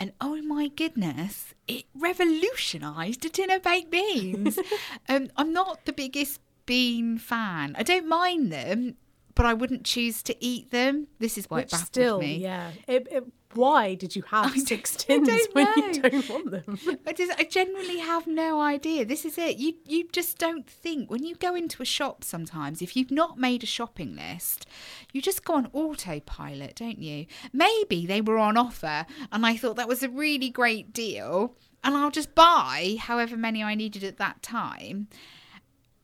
And 0.00 0.12
oh 0.20 0.42
my 0.42 0.68
goodness, 0.68 1.54
it 1.68 1.84
revolutionised 1.94 3.24
a 3.24 3.28
tin 3.28 3.50
of 3.50 3.62
baked 3.62 3.90
beans. 3.90 4.58
um, 5.08 5.28
I'm 5.36 5.52
not 5.52 5.84
the 5.84 5.92
biggest 5.92 6.40
bean 6.66 7.18
fan. 7.18 7.76
I 7.78 7.84
don't 7.84 8.08
mind 8.08 8.50
them, 8.50 8.96
but 9.34 9.46
I 9.46 9.54
wouldn't 9.54 9.84
choose 9.84 10.22
to 10.24 10.44
eat 10.44 10.70
them. 10.70 11.08
This 11.18 11.36
is 11.38 11.50
why 11.50 11.58
Which 11.58 11.66
it 11.66 11.70
baffled 11.72 11.86
still, 11.88 12.18
me. 12.20 12.36
yeah. 12.38 12.70
It, 12.86 13.08
it, 13.10 13.24
why 13.54 13.94
did 13.94 14.16
you 14.16 14.22
have 14.22 14.52
I 14.54 14.58
six 14.58 14.96
tins 14.96 15.28
don't 15.28 15.54
when 15.54 15.64
know. 15.64 15.86
you 15.86 16.02
don't 16.02 16.28
want 16.28 16.50
them? 16.50 16.78
I 17.06 17.12
just, 17.12 17.38
I 17.38 17.44
genuinely 17.44 17.98
have 17.98 18.26
no 18.26 18.60
idea. 18.60 19.04
This 19.04 19.24
is 19.24 19.38
it. 19.38 19.58
You, 19.58 19.74
you 19.86 20.08
just 20.12 20.38
don't 20.38 20.66
think 20.68 21.10
when 21.10 21.24
you 21.24 21.34
go 21.36 21.54
into 21.54 21.82
a 21.82 21.86
shop. 21.86 22.24
Sometimes, 22.24 22.82
if 22.82 22.96
you've 22.96 23.10
not 23.12 23.38
made 23.38 23.62
a 23.62 23.66
shopping 23.66 24.16
list, 24.16 24.66
you 25.12 25.22
just 25.22 25.44
go 25.44 25.54
on 25.54 25.68
autopilot, 25.72 26.74
don't 26.76 26.98
you? 26.98 27.26
Maybe 27.52 28.06
they 28.06 28.20
were 28.20 28.38
on 28.38 28.56
offer, 28.56 29.06
and 29.30 29.46
I 29.46 29.56
thought 29.56 29.76
that 29.76 29.88
was 29.88 30.02
a 30.02 30.08
really 30.08 30.50
great 30.50 30.92
deal, 30.92 31.54
and 31.84 31.96
I'll 31.96 32.10
just 32.10 32.34
buy 32.34 32.96
however 33.00 33.36
many 33.36 33.62
I 33.62 33.74
needed 33.76 34.02
at 34.04 34.16
that 34.18 34.42
time. 34.42 35.06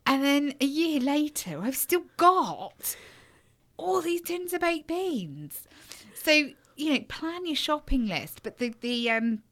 And 0.07 0.25
then 0.25 0.55
a 0.61 0.65
year 0.67 0.99
later, 1.01 1.61
I've 1.63 1.77
still 1.77 2.03
got 2.17 2.97
all 3.81 4.01
these 4.01 4.21
tins 4.21 4.53
of 4.53 4.61
baked 4.61 4.87
beans. 4.87 5.67
So 6.15 6.51
you 6.77 6.95
know, 6.95 7.05
plan 7.09 7.47
your 7.47 7.57
shopping 7.57 8.07
list. 8.07 8.43
But 8.43 8.59
the 8.59 8.75
the 8.81 9.11
um 9.11 9.43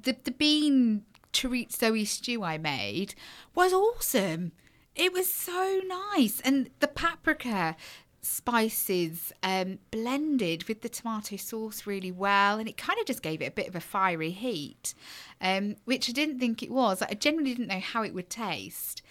the 0.00 0.16
the 0.24 0.32
bean 0.32 1.04
chorizo 1.32 2.06
stew 2.06 2.42
I 2.42 2.58
made 2.58 3.14
was 3.54 3.72
awesome. 3.72 4.52
It 4.94 5.12
was 5.12 5.32
so 5.32 5.80
nice, 5.86 6.40
and 6.40 6.70
the 6.80 6.88
paprika 6.88 7.76
spices 8.22 9.32
um, 9.42 9.78
blended 9.90 10.64
with 10.64 10.80
the 10.80 10.88
tomato 10.88 11.36
sauce 11.36 11.86
really 11.86 12.10
well, 12.10 12.58
and 12.58 12.68
it 12.68 12.76
kind 12.76 12.98
of 12.98 13.06
just 13.06 13.22
gave 13.22 13.42
it 13.42 13.46
a 13.46 13.50
bit 13.50 13.68
of 13.68 13.76
a 13.76 13.80
fiery 13.80 14.30
heat, 14.30 14.94
um, 15.40 15.76
which 15.84 16.08
I 16.08 16.12
didn't 16.12 16.40
think 16.40 16.62
it 16.62 16.70
was. 16.70 17.02
I 17.02 17.14
generally 17.14 17.54
didn't 17.54 17.68
know 17.68 17.80
how 17.80 18.02
it 18.02 18.14
would 18.14 18.30
taste, 18.30 19.02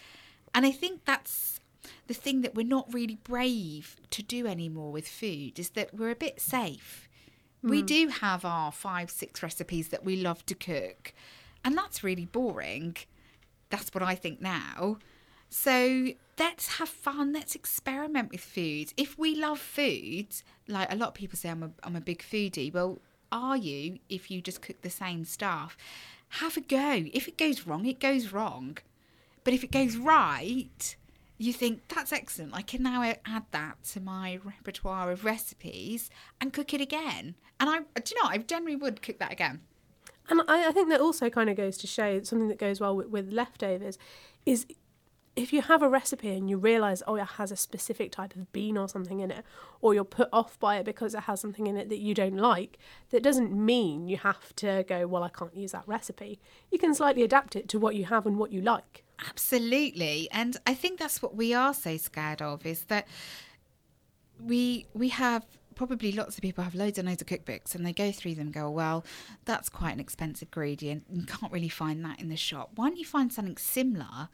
and 0.54 0.66
I 0.66 0.72
think 0.72 1.04
that's 1.04 1.55
the 2.06 2.14
thing 2.14 2.42
that 2.42 2.54
we're 2.54 2.66
not 2.66 2.92
really 2.92 3.18
brave 3.22 3.96
to 4.10 4.22
do 4.22 4.46
anymore 4.46 4.92
with 4.92 5.08
food 5.08 5.58
is 5.58 5.70
that 5.70 5.94
we're 5.94 6.10
a 6.10 6.16
bit 6.16 6.40
safe. 6.40 7.08
We 7.62 7.80
hmm. 7.80 7.86
do 7.86 8.08
have 8.08 8.44
our 8.44 8.70
five, 8.70 9.10
six 9.10 9.42
recipes 9.42 9.88
that 9.88 10.04
we 10.04 10.16
love 10.16 10.44
to 10.46 10.54
cook, 10.54 11.12
and 11.64 11.76
that's 11.76 12.04
really 12.04 12.26
boring. 12.26 12.96
That's 13.70 13.92
what 13.92 14.02
I 14.02 14.14
think 14.14 14.40
now. 14.40 14.98
So 15.48 16.08
let's 16.38 16.78
have 16.78 16.88
fun. 16.88 17.32
Let's 17.32 17.54
experiment 17.54 18.30
with 18.30 18.40
food. 18.40 18.92
If 18.96 19.18
we 19.18 19.34
love 19.34 19.58
food, 19.58 20.28
like 20.68 20.92
a 20.92 20.96
lot 20.96 21.08
of 21.08 21.14
people 21.14 21.38
say, 21.38 21.50
I'm 21.50 21.62
a, 21.62 21.70
I'm 21.82 21.96
a 21.96 22.00
big 22.00 22.22
foodie. 22.22 22.72
Well, 22.72 23.00
are 23.32 23.56
you 23.56 23.98
if 24.08 24.30
you 24.30 24.40
just 24.40 24.62
cook 24.62 24.82
the 24.82 24.90
same 24.90 25.24
stuff? 25.24 25.76
Have 26.28 26.56
a 26.56 26.60
go. 26.60 27.04
If 27.12 27.28
it 27.28 27.38
goes 27.38 27.66
wrong, 27.66 27.86
it 27.86 28.00
goes 28.00 28.32
wrong. 28.32 28.78
But 29.44 29.54
if 29.54 29.62
it 29.62 29.70
goes 29.70 29.96
right, 29.96 30.96
you 31.38 31.52
think 31.52 31.88
that's 31.88 32.12
excellent. 32.12 32.54
I 32.54 32.62
can 32.62 32.82
now 32.82 33.02
add 33.02 33.44
that 33.50 33.82
to 33.92 34.00
my 34.00 34.38
repertoire 34.44 35.10
of 35.10 35.24
recipes 35.24 36.10
and 36.40 36.52
cook 36.52 36.72
it 36.72 36.80
again. 36.80 37.34
And 37.60 37.68
I, 37.68 37.78
do 38.00 38.14
you 38.14 38.22
know, 38.22 38.28
I 38.28 38.38
generally 38.38 38.76
would 38.76 39.02
cook 39.02 39.18
that 39.18 39.32
again. 39.32 39.60
And 40.28 40.40
I, 40.48 40.68
I 40.68 40.72
think 40.72 40.88
that 40.88 41.00
also 41.00 41.30
kind 41.30 41.50
of 41.50 41.56
goes 41.56 41.76
to 41.78 41.86
show 41.86 42.22
something 42.22 42.48
that 42.48 42.58
goes 42.58 42.80
well 42.80 42.96
with, 42.96 43.08
with 43.08 43.32
leftovers 43.32 43.98
is 44.44 44.66
if 45.36 45.52
you 45.52 45.60
have 45.60 45.82
a 45.82 45.88
recipe 45.88 46.34
and 46.34 46.48
you 46.48 46.56
realise, 46.56 47.02
oh, 47.06 47.16
it 47.16 47.26
has 47.36 47.52
a 47.52 47.56
specific 47.56 48.10
type 48.10 48.34
of 48.34 48.50
bean 48.52 48.78
or 48.78 48.88
something 48.88 49.20
in 49.20 49.30
it, 49.30 49.44
or 49.82 49.92
you're 49.92 50.02
put 50.02 50.30
off 50.32 50.58
by 50.58 50.76
it 50.78 50.84
because 50.84 51.14
it 51.14 51.20
has 51.20 51.40
something 51.40 51.66
in 51.66 51.76
it 51.76 51.90
that 51.90 51.98
you 51.98 52.14
don't 52.14 52.36
like, 52.36 52.78
that 53.10 53.22
doesn't 53.22 53.52
mean 53.52 54.08
you 54.08 54.16
have 54.16 54.56
to 54.56 54.84
go, 54.88 55.06
well, 55.06 55.22
I 55.22 55.28
can't 55.28 55.54
use 55.54 55.72
that 55.72 55.84
recipe. 55.86 56.40
You 56.70 56.78
can 56.78 56.94
slightly 56.94 57.22
adapt 57.22 57.54
it 57.54 57.68
to 57.68 57.78
what 57.78 57.94
you 57.94 58.06
have 58.06 58.24
and 58.24 58.38
what 58.38 58.50
you 58.50 58.62
like. 58.62 59.04
Absolutely. 59.28 60.28
And 60.32 60.56
I 60.66 60.72
think 60.72 60.98
that's 60.98 61.20
what 61.20 61.36
we 61.36 61.52
are 61.52 61.74
so 61.74 61.98
scared 61.98 62.40
of 62.40 62.64
is 62.64 62.84
that 62.84 63.06
we 64.40 64.86
we 64.94 65.08
have 65.08 65.46
probably 65.74 66.12
lots 66.12 66.36
of 66.36 66.42
people 66.42 66.64
have 66.64 66.74
loads 66.74 66.98
and 66.98 67.06
loads 67.06 67.20
of 67.20 67.28
cookbooks 67.28 67.74
and 67.74 67.84
they 67.86 67.92
go 67.92 68.10
through 68.10 68.34
them 68.34 68.50
go, 68.50 68.70
well, 68.70 69.04
that's 69.44 69.68
quite 69.68 69.92
an 69.92 70.00
expensive 70.00 70.48
ingredient. 70.48 71.04
You 71.12 71.24
can't 71.24 71.52
really 71.52 71.68
find 71.68 72.02
that 72.04 72.18
in 72.18 72.30
the 72.30 72.36
shop. 72.36 72.70
Why 72.74 72.88
don't 72.88 72.98
you 72.98 73.04
find 73.04 73.30
something 73.30 73.58
similar? 73.58 74.30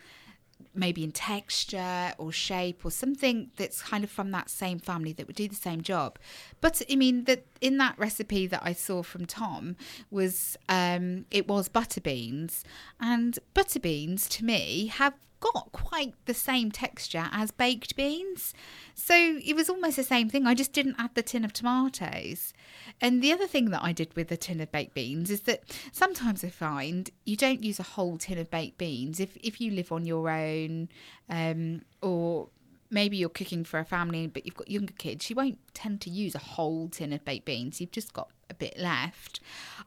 Maybe 0.74 1.04
in 1.04 1.12
texture 1.12 2.12
or 2.18 2.32
shape 2.32 2.84
or 2.84 2.90
something 2.90 3.50
that's 3.56 3.82
kind 3.82 4.04
of 4.04 4.10
from 4.10 4.30
that 4.30 4.48
same 4.48 4.78
family 4.78 5.12
that 5.12 5.26
would 5.26 5.36
do 5.36 5.48
the 5.48 5.54
same 5.54 5.82
job. 5.82 6.18
But 6.60 6.82
I 6.90 6.96
mean 6.96 7.24
that 7.24 7.44
in 7.60 7.78
that 7.78 7.98
recipe 7.98 8.46
that 8.46 8.62
I 8.64 8.72
saw 8.72 9.02
from 9.02 9.26
Tom 9.26 9.76
was 10.10 10.56
um 10.68 11.26
it 11.30 11.46
was 11.46 11.68
butter 11.68 12.00
beans 12.00 12.64
and 13.00 13.38
butter 13.54 13.80
beans 13.80 14.28
to 14.30 14.44
me 14.44 14.86
have 14.86 15.14
got 15.42 15.72
quite 15.72 16.14
the 16.26 16.34
same 16.34 16.70
texture 16.70 17.28
as 17.32 17.50
baked 17.50 17.96
beans. 17.96 18.54
So 18.94 19.38
it 19.44 19.54
was 19.54 19.68
almost 19.68 19.96
the 19.96 20.04
same 20.04 20.30
thing. 20.30 20.46
I 20.46 20.54
just 20.54 20.72
didn't 20.72 20.96
add 20.98 21.14
the 21.14 21.22
tin 21.22 21.44
of 21.44 21.52
tomatoes. 21.52 22.54
And 23.00 23.22
the 23.22 23.32
other 23.32 23.46
thing 23.46 23.70
that 23.70 23.82
I 23.82 23.92
did 23.92 24.14
with 24.14 24.28
the 24.28 24.36
tin 24.36 24.60
of 24.60 24.70
baked 24.72 24.94
beans 24.94 25.30
is 25.30 25.42
that 25.42 25.62
sometimes 25.92 26.44
I 26.44 26.48
find 26.48 27.10
you 27.24 27.36
don't 27.36 27.62
use 27.62 27.80
a 27.80 27.84
whole 27.84 28.16
tin 28.16 28.38
of 28.38 28.50
baked 28.50 28.78
beans 28.78 29.20
if 29.20 29.36
if 29.42 29.60
you 29.60 29.70
live 29.70 29.92
on 29.92 30.04
your 30.04 30.30
own 30.30 30.88
um, 31.28 31.82
or 32.00 32.48
maybe 32.90 33.16
you're 33.16 33.28
cooking 33.28 33.64
for 33.64 33.80
a 33.80 33.84
family 33.84 34.26
but 34.26 34.44
you've 34.44 34.54
got 34.54 34.70
younger 34.70 34.92
kids 34.98 35.30
you 35.30 35.36
won't 35.36 35.58
tend 35.74 36.00
to 36.02 36.10
use 36.10 36.34
a 36.34 36.38
whole 36.38 36.88
tin 36.88 37.12
of 37.12 37.24
baked 37.24 37.46
beans 37.46 37.80
you've 37.80 37.90
just 37.90 38.12
got 38.12 38.28
a 38.50 38.54
bit 38.54 38.78
left 38.78 39.40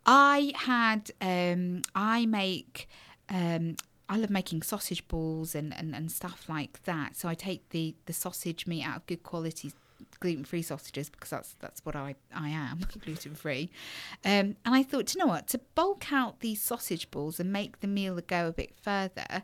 i 0.07 0.51
had 0.55 1.11
um 1.21 1.83
i 1.93 2.25
make 2.25 2.89
um 3.29 3.75
I 4.07 4.17
love 4.17 4.29
making 4.29 4.61
sausage 4.61 5.07
balls 5.07 5.55
and, 5.55 5.75
and, 5.75 5.95
and 5.95 6.11
stuff 6.11 6.47
like 6.47 6.83
that. 6.83 7.15
So 7.15 7.27
I 7.27 7.33
take 7.33 7.69
the, 7.69 7.95
the 8.05 8.13
sausage 8.13 8.67
meat 8.67 8.83
out 8.83 8.97
of 8.97 9.05
good 9.07 9.23
quality 9.23 9.71
gluten 10.25 10.43
free 10.43 10.63
sausages 10.63 11.07
because 11.07 11.29
that's 11.29 11.53
that's 11.59 11.85
what 11.85 11.95
I, 11.95 12.15
I 12.33 12.49
am 12.49 12.79
gluten 13.03 13.35
free. 13.35 13.69
Um, 14.23 14.55
and 14.65 14.73
I 14.73 14.81
thought, 14.81 15.05
"Do 15.05 15.19
you 15.19 15.25
know 15.25 15.31
what? 15.31 15.47
To 15.49 15.59
bulk 15.75 16.11
out 16.11 16.39
these 16.39 16.59
sausage 16.59 17.11
balls 17.11 17.39
and 17.39 17.53
make 17.53 17.79
the 17.79 17.87
meal 17.87 18.19
go 18.25 18.47
a 18.47 18.51
bit 18.51 18.73
further, 18.81 19.43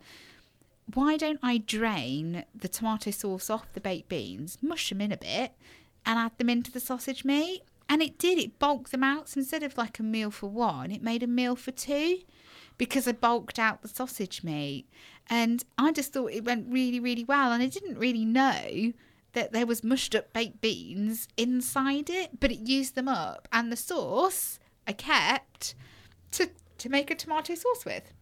why 0.92 1.18
don't 1.18 1.40
I 1.44 1.60
drain 1.60 2.46
the 2.56 2.68
tomato 2.68 3.12
sauce 3.12 3.52
off 3.52 3.72
the 3.74 3.80
baked 3.80 4.10
beans, 4.10 4.58
mush 4.60 4.90
them 4.90 5.02
in 5.02 5.12
a 5.12 5.18
bit, 5.18 5.52
and 6.04 6.18
add 6.18 6.36
them 6.40 6.50
into 6.50 6.72
the 6.72 6.80
sausage 6.80 7.24
meat? 7.24 7.62
And 7.88 8.02
it 8.02 8.18
did, 8.18 8.40
it 8.40 8.58
bulked 8.58 8.92
them 8.92 9.04
out. 9.04 9.30
So 9.30 9.40
instead 9.40 9.62
of 9.62 9.78
like 9.78 10.00
a 10.00 10.04
meal 10.04 10.32
for 10.32 10.48
one, 10.48 10.92
it 10.92 11.04
made 11.04 11.22
a 11.22 11.28
meal 11.28 11.56
for 11.56 11.72
two 11.72 12.22
because 12.80 13.08
I 13.08 13.12
bulked 13.12 13.60
out 13.60 13.84
the 13.84 13.88
sausage 13.88 14.44
meat. 14.44 14.88
And 15.30 15.64
I 15.78 15.92
just 15.92 16.12
thought 16.12 16.32
it 16.32 16.44
went 16.44 16.66
really, 16.68 17.00
really 17.00 17.24
well. 17.24 17.52
And 17.52 17.62
I 17.62 17.68
didn't 17.68 18.00
really 18.00 18.26
know 18.26 18.94
that 19.34 19.52
there 19.52 19.66
was 19.66 19.84
mushed 19.84 20.16
up 20.16 20.34
baked 20.34 20.62
beans 20.62 21.28
inside 21.38 22.10
it, 22.10 22.40
but 22.40 22.52
it 22.52 22.60
used 22.60 22.96
them 22.96 23.08
up. 23.08 23.48
And 23.52 23.72
the 23.72 23.78
sauce 23.78 24.60
I 24.88 24.94
kept 24.94 25.76
to, 26.32 26.50
to 26.78 26.90
make 26.90 27.12
a 27.12 27.16
tomato 27.16 27.56
sauce 27.56 27.86
with. 27.86 28.14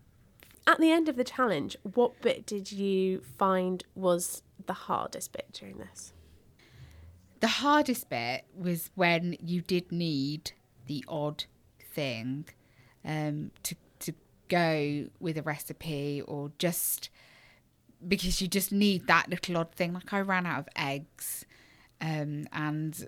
At 0.67 0.79
the 0.79 0.91
end 0.91 1.09
of 1.09 1.15
the 1.15 1.23
challenge, 1.23 1.75
what 1.81 2.21
bit 2.21 2.45
did 2.45 2.71
you 2.71 3.21
find 3.21 3.83
was 3.95 4.43
the 4.65 4.73
hardest 4.73 5.31
bit 5.31 5.47
during 5.53 5.77
this? 5.79 6.13
The 7.39 7.47
hardest 7.47 8.09
bit 8.09 8.45
was 8.55 8.91
when 8.95 9.35
you 9.39 9.61
did 9.61 9.91
need 9.91 10.51
the 10.85 11.03
odd 11.07 11.45
thing 11.93 12.45
um, 13.05 13.51
to 13.63 13.75
to 13.99 14.13
go 14.49 15.07
with 15.19 15.37
a 15.37 15.41
recipe, 15.41 16.21
or 16.21 16.51
just 16.59 17.09
because 18.07 18.41
you 18.41 18.47
just 18.47 18.71
need 18.71 19.07
that 19.07 19.29
little 19.29 19.57
odd 19.57 19.73
thing. 19.73 19.93
Like 19.93 20.13
I 20.13 20.21
ran 20.21 20.45
out 20.45 20.59
of 20.59 20.69
eggs, 20.75 21.45
um, 22.01 22.47
and 22.53 23.07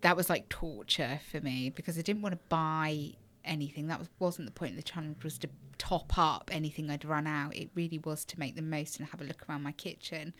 that 0.00 0.16
was 0.16 0.28
like 0.28 0.48
torture 0.48 1.20
for 1.30 1.40
me 1.40 1.70
because 1.70 1.98
I 1.98 2.02
didn't 2.02 2.22
want 2.22 2.34
to 2.34 2.40
buy 2.48 3.12
anything. 3.44 3.88
That 3.88 3.98
was 3.98 4.08
wasn't 4.18 4.46
the 4.46 4.52
point 4.52 4.72
of 4.72 4.76
the 4.76 4.82
challenge. 4.82 5.22
Was 5.24 5.38
to 5.38 5.48
top 5.78 6.16
up 6.16 6.50
anything 6.52 6.90
I'd 6.90 7.04
run 7.04 7.26
out. 7.26 7.56
It 7.56 7.70
really 7.74 7.98
was 7.98 8.24
to 8.26 8.38
make 8.38 8.56
the 8.56 8.62
most 8.62 8.98
and 8.98 9.08
have 9.08 9.20
a 9.20 9.24
look 9.24 9.44
around 9.48 9.62
my 9.62 9.72
kitchen. 9.72 10.34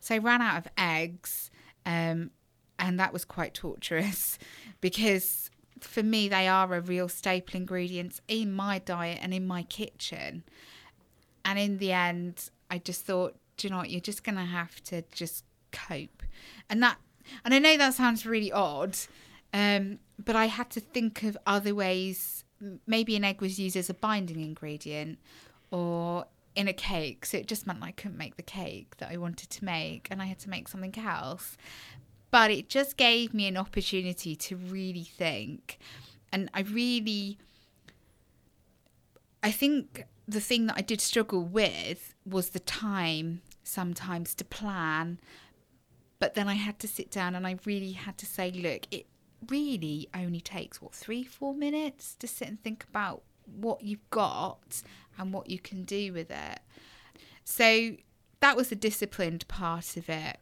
So 0.00 0.14
I 0.14 0.18
ran 0.18 0.40
out 0.40 0.58
of 0.58 0.68
eggs, 0.78 1.50
um, 1.84 2.30
and 2.78 2.98
that 2.98 3.12
was 3.12 3.24
quite 3.24 3.54
torturous 3.54 4.38
because 4.80 5.50
for 5.80 6.02
me 6.02 6.28
they 6.28 6.48
are 6.48 6.74
a 6.74 6.80
real 6.80 7.08
staple 7.08 7.56
ingredients 7.56 8.20
in 8.26 8.52
my 8.52 8.78
diet 8.78 9.18
and 9.22 9.32
in 9.32 9.46
my 9.46 9.62
kitchen. 9.62 10.44
And 11.44 11.58
in 11.58 11.78
the 11.78 11.92
end, 11.92 12.50
I 12.70 12.78
just 12.78 13.04
thought, 13.04 13.36
do 13.56 13.66
you 13.66 13.70
know 13.72 13.78
what? 13.78 13.90
You're 13.90 14.00
just 14.00 14.24
gonna 14.24 14.44
have 14.44 14.82
to 14.84 15.02
just 15.12 15.44
cope, 15.72 16.22
and 16.68 16.82
that. 16.82 16.98
And 17.44 17.52
I 17.52 17.58
know 17.58 17.76
that 17.76 17.94
sounds 17.94 18.24
really 18.24 18.50
odd, 18.50 18.96
um, 19.52 19.98
but 20.24 20.34
I 20.34 20.46
had 20.46 20.70
to 20.70 20.80
think 20.80 21.22
of 21.22 21.36
other 21.46 21.74
ways. 21.74 22.44
Maybe 22.86 23.16
an 23.16 23.24
egg 23.24 23.40
was 23.40 23.58
used 23.58 23.76
as 23.76 23.90
a 23.90 23.94
binding 23.94 24.40
ingredient, 24.40 25.18
or 25.70 26.26
in 26.56 26.68
a 26.68 26.72
cake, 26.72 27.26
so 27.26 27.38
it 27.38 27.46
just 27.46 27.66
meant 27.66 27.82
I 27.82 27.92
couldn't 27.92 28.18
make 28.18 28.36
the 28.36 28.42
cake 28.42 28.96
that 28.96 29.10
I 29.10 29.16
wanted 29.16 29.50
to 29.50 29.64
make, 29.64 30.08
and 30.10 30.20
I 30.20 30.26
had 30.26 30.38
to 30.40 30.50
make 30.50 30.68
something 30.68 30.98
else. 30.98 31.56
But 32.30 32.50
it 32.50 32.68
just 32.68 32.96
gave 32.96 33.32
me 33.32 33.46
an 33.46 33.56
opportunity 33.56 34.34
to 34.36 34.56
really 34.56 35.04
think, 35.04 35.78
and 36.32 36.50
I 36.52 36.60
really 36.62 37.38
I 39.42 39.50
think 39.50 40.04
the 40.28 40.40
thing 40.40 40.66
that 40.66 40.76
I 40.76 40.82
did 40.82 41.00
struggle 41.00 41.42
with 41.42 42.14
was 42.24 42.50
the 42.50 42.60
time 42.60 43.40
sometimes 43.64 44.34
to 44.36 44.44
plan 44.44 45.18
But 46.18 46.34
then 46.34 46.48
I 46.48 46.54
had 46.54 46.78
to 46.80 46.88
sit 46.88 47.10
down 47.10 47.34
and 47.34 47.46
I 47.46 47.58
really 47.64 47.92
had 47.92 48.18
to 48.18 48.26
say, 48.26 48.50
look, 48.50 48.86
it 48.90 49.06
really 49.48 50.08
only 50.14 50.40
takes 50.40 50.82
what 50.82 50.92
three, 50.94 51.24
four 51.24 51.54
minutes 51.54 52.16
to 52.16 52.26
sit 52.26 52.48
and 52.48 52.62
think 52.62 52.84
about 52.88 53.22
what 53.46 53.82
you've 53.82 54.10
got 54.10 54.82
and 55.16 55.32
what 55.32 55.48
you 55.48 55.58
can 55.58 55.84
do 55.84 56.12
with 56.12 56.30
it. 56.30 56.60
So 57.44 57.96
that 58.40 58.56
was 58.56 58.68
the 58.68 58.76
disciplined 58.76 59.46
part 59.48 59.96
of 59.96 60.08
it. 60.08 60.38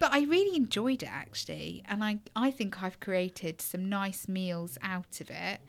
But 0.00 0.12
I 0.12 0.22
really 0.24 0.56
enjoyed 0.56 1.04
it 1.04 1.10
actually, 1.10 1.84
and 1.86 2.02
I, 2.02 2.18
I 2.34 2.50
think 2.50 2.82
I've 2.82 2.98
created 2.98 3.60
some 3.60 3.88
nice 3.88 4.26
meals 4.26 4.76
out 4.82 5.20
of 5.20 5.30
it. 5.30 5.60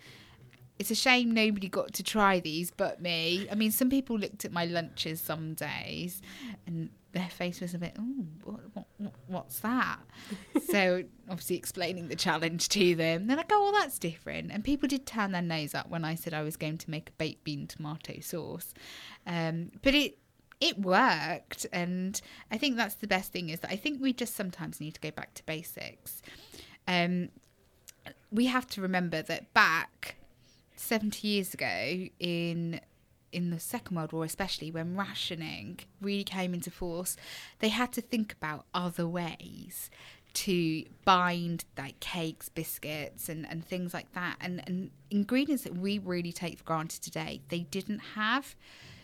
It's 0.78 0.92
a 0.92 0.96
shame 0.96 1.32
nobody 1.32 1.70
got 1.70 1.94
to 1.94 2.04
try 2.04 2.40
these 2.40 2.72
but 2.72 3.02
me. 3.02 3.48
I 3.52 3.56
mean, 3.56 3.72
some 3.72 3.90
people 3.90 4.18
looked 4.18 4.46
at 4.46 4.52
my 4.52 4.66
lunches 4.66 5.22
some 5.22 5.54
days 5.54 6.22
and 6.68 6.90
their 7.14 7.30
face 7.30 7.62
was 7.62 7.74
a 7.74 7.78
bit, 7.78 7.96
oh, 7.98 8.26
what, 8.44 8.60
what, 8.98 9.14
what's 9.28 9.60
that? 9.62 10.00
so 10.68 11.04
obviously 11.30 11.56
explaining 11.56 12.10
the 12.10 12.16
challenge 12.16 12.68
to 12.70 12.94
them. 12.94 13.28
They're 13.28 13.38
like, 13.38 13.52
oh, 13.54 13.64
well, 13.64 13.72
that's 13.72 13.98
different. 13.98 14.52
And 14.52 14.64
people 14.66 14.90
did 14.90 15.06
turn 15.06 15.32
their 15.32 15.42
nose 15.42 15.74
up 15.74 15.90
when 15.90 16.04
I 16.04 16.16
said 16.16 16.34
I 16.34 16.44
was 16.44 16.58
going 16.58 16.78
to 16.80 16.92
make 16.92 17.10
a 17.10 17.14
baked 17.14 17.46
bean 17.46 17.68
tomato 17.68 18.20
sauce. 18.20 18.74
Um, 19.26 19.72
but 19.82 19.96
it 19.96 20.18
it 20.62 20.80
worked 20.80 21.66
and 21.74 22.22
i 22.50 22.58
think 22.58 22.78
that's 22.78 22.96
the 22.96 23.08
best 23.08 23.34
thing 23.34 23.50
is 23.50 23.60
that 23.60 23.70
i 23.72 23.76
think 23.76 24.02
we 24.02 24.14
just 24.14 24.36
sometimes 24.36 24.80
need 24.80 24.94
to 24.94 25.02
go 25.02 25.12
back 25.12 25.34
to 25.34 25.44
basics 25.44 26.22
um, 26.88 27.28
we 28.32 28.46
have 28.46 28.66
to 28.68 28.82
remember 28.82 29.22
that 29.22 29.54
back 29.54 30.16
70 30.76 31.28
years 31.28 31.54
ago 31.54 32.08
in 32.20 32.80
in 33.32 33.50
the 33.50 33.60
second 33.60 33.98
world 33.98 34.14
war 34.14 34.24
especially 34.24 34.72
when 34.72 34.96
rationing 34.96 35.80
really 36.00 36.24
came 36.24 36.54
into 36.54 36.72
force 36.72 37.18
they 37.60 37.70
had 37.70 37.92
to 37.92 38.00
think 38.00 38.32
about 38.32 38.66
other 38.74 39.08
ways 39.08 39.90
to 40.36 40.84
bind 41.06 41.64
like 41.78 42.00
cakes 42.02 42.50
biscuits 42.50 43.30
and, 43.30 43.48
and 43.50 43.66
things 43.66 43.94
like 43.94 44.12
that. 44.14 44.36
And, 44.42 44.62
and 44.68 44.92
ingredients 45.10 45.64
that 45.64 45.76
we 45.78 45.98
really 45.98 46.34
take 46.34 46.60
for 46.60 46.66
granted 46.66 47.02
today 47.02 47.42
they 47.50 47.60
didn't 47.60 48.00
have. 48.16 48.56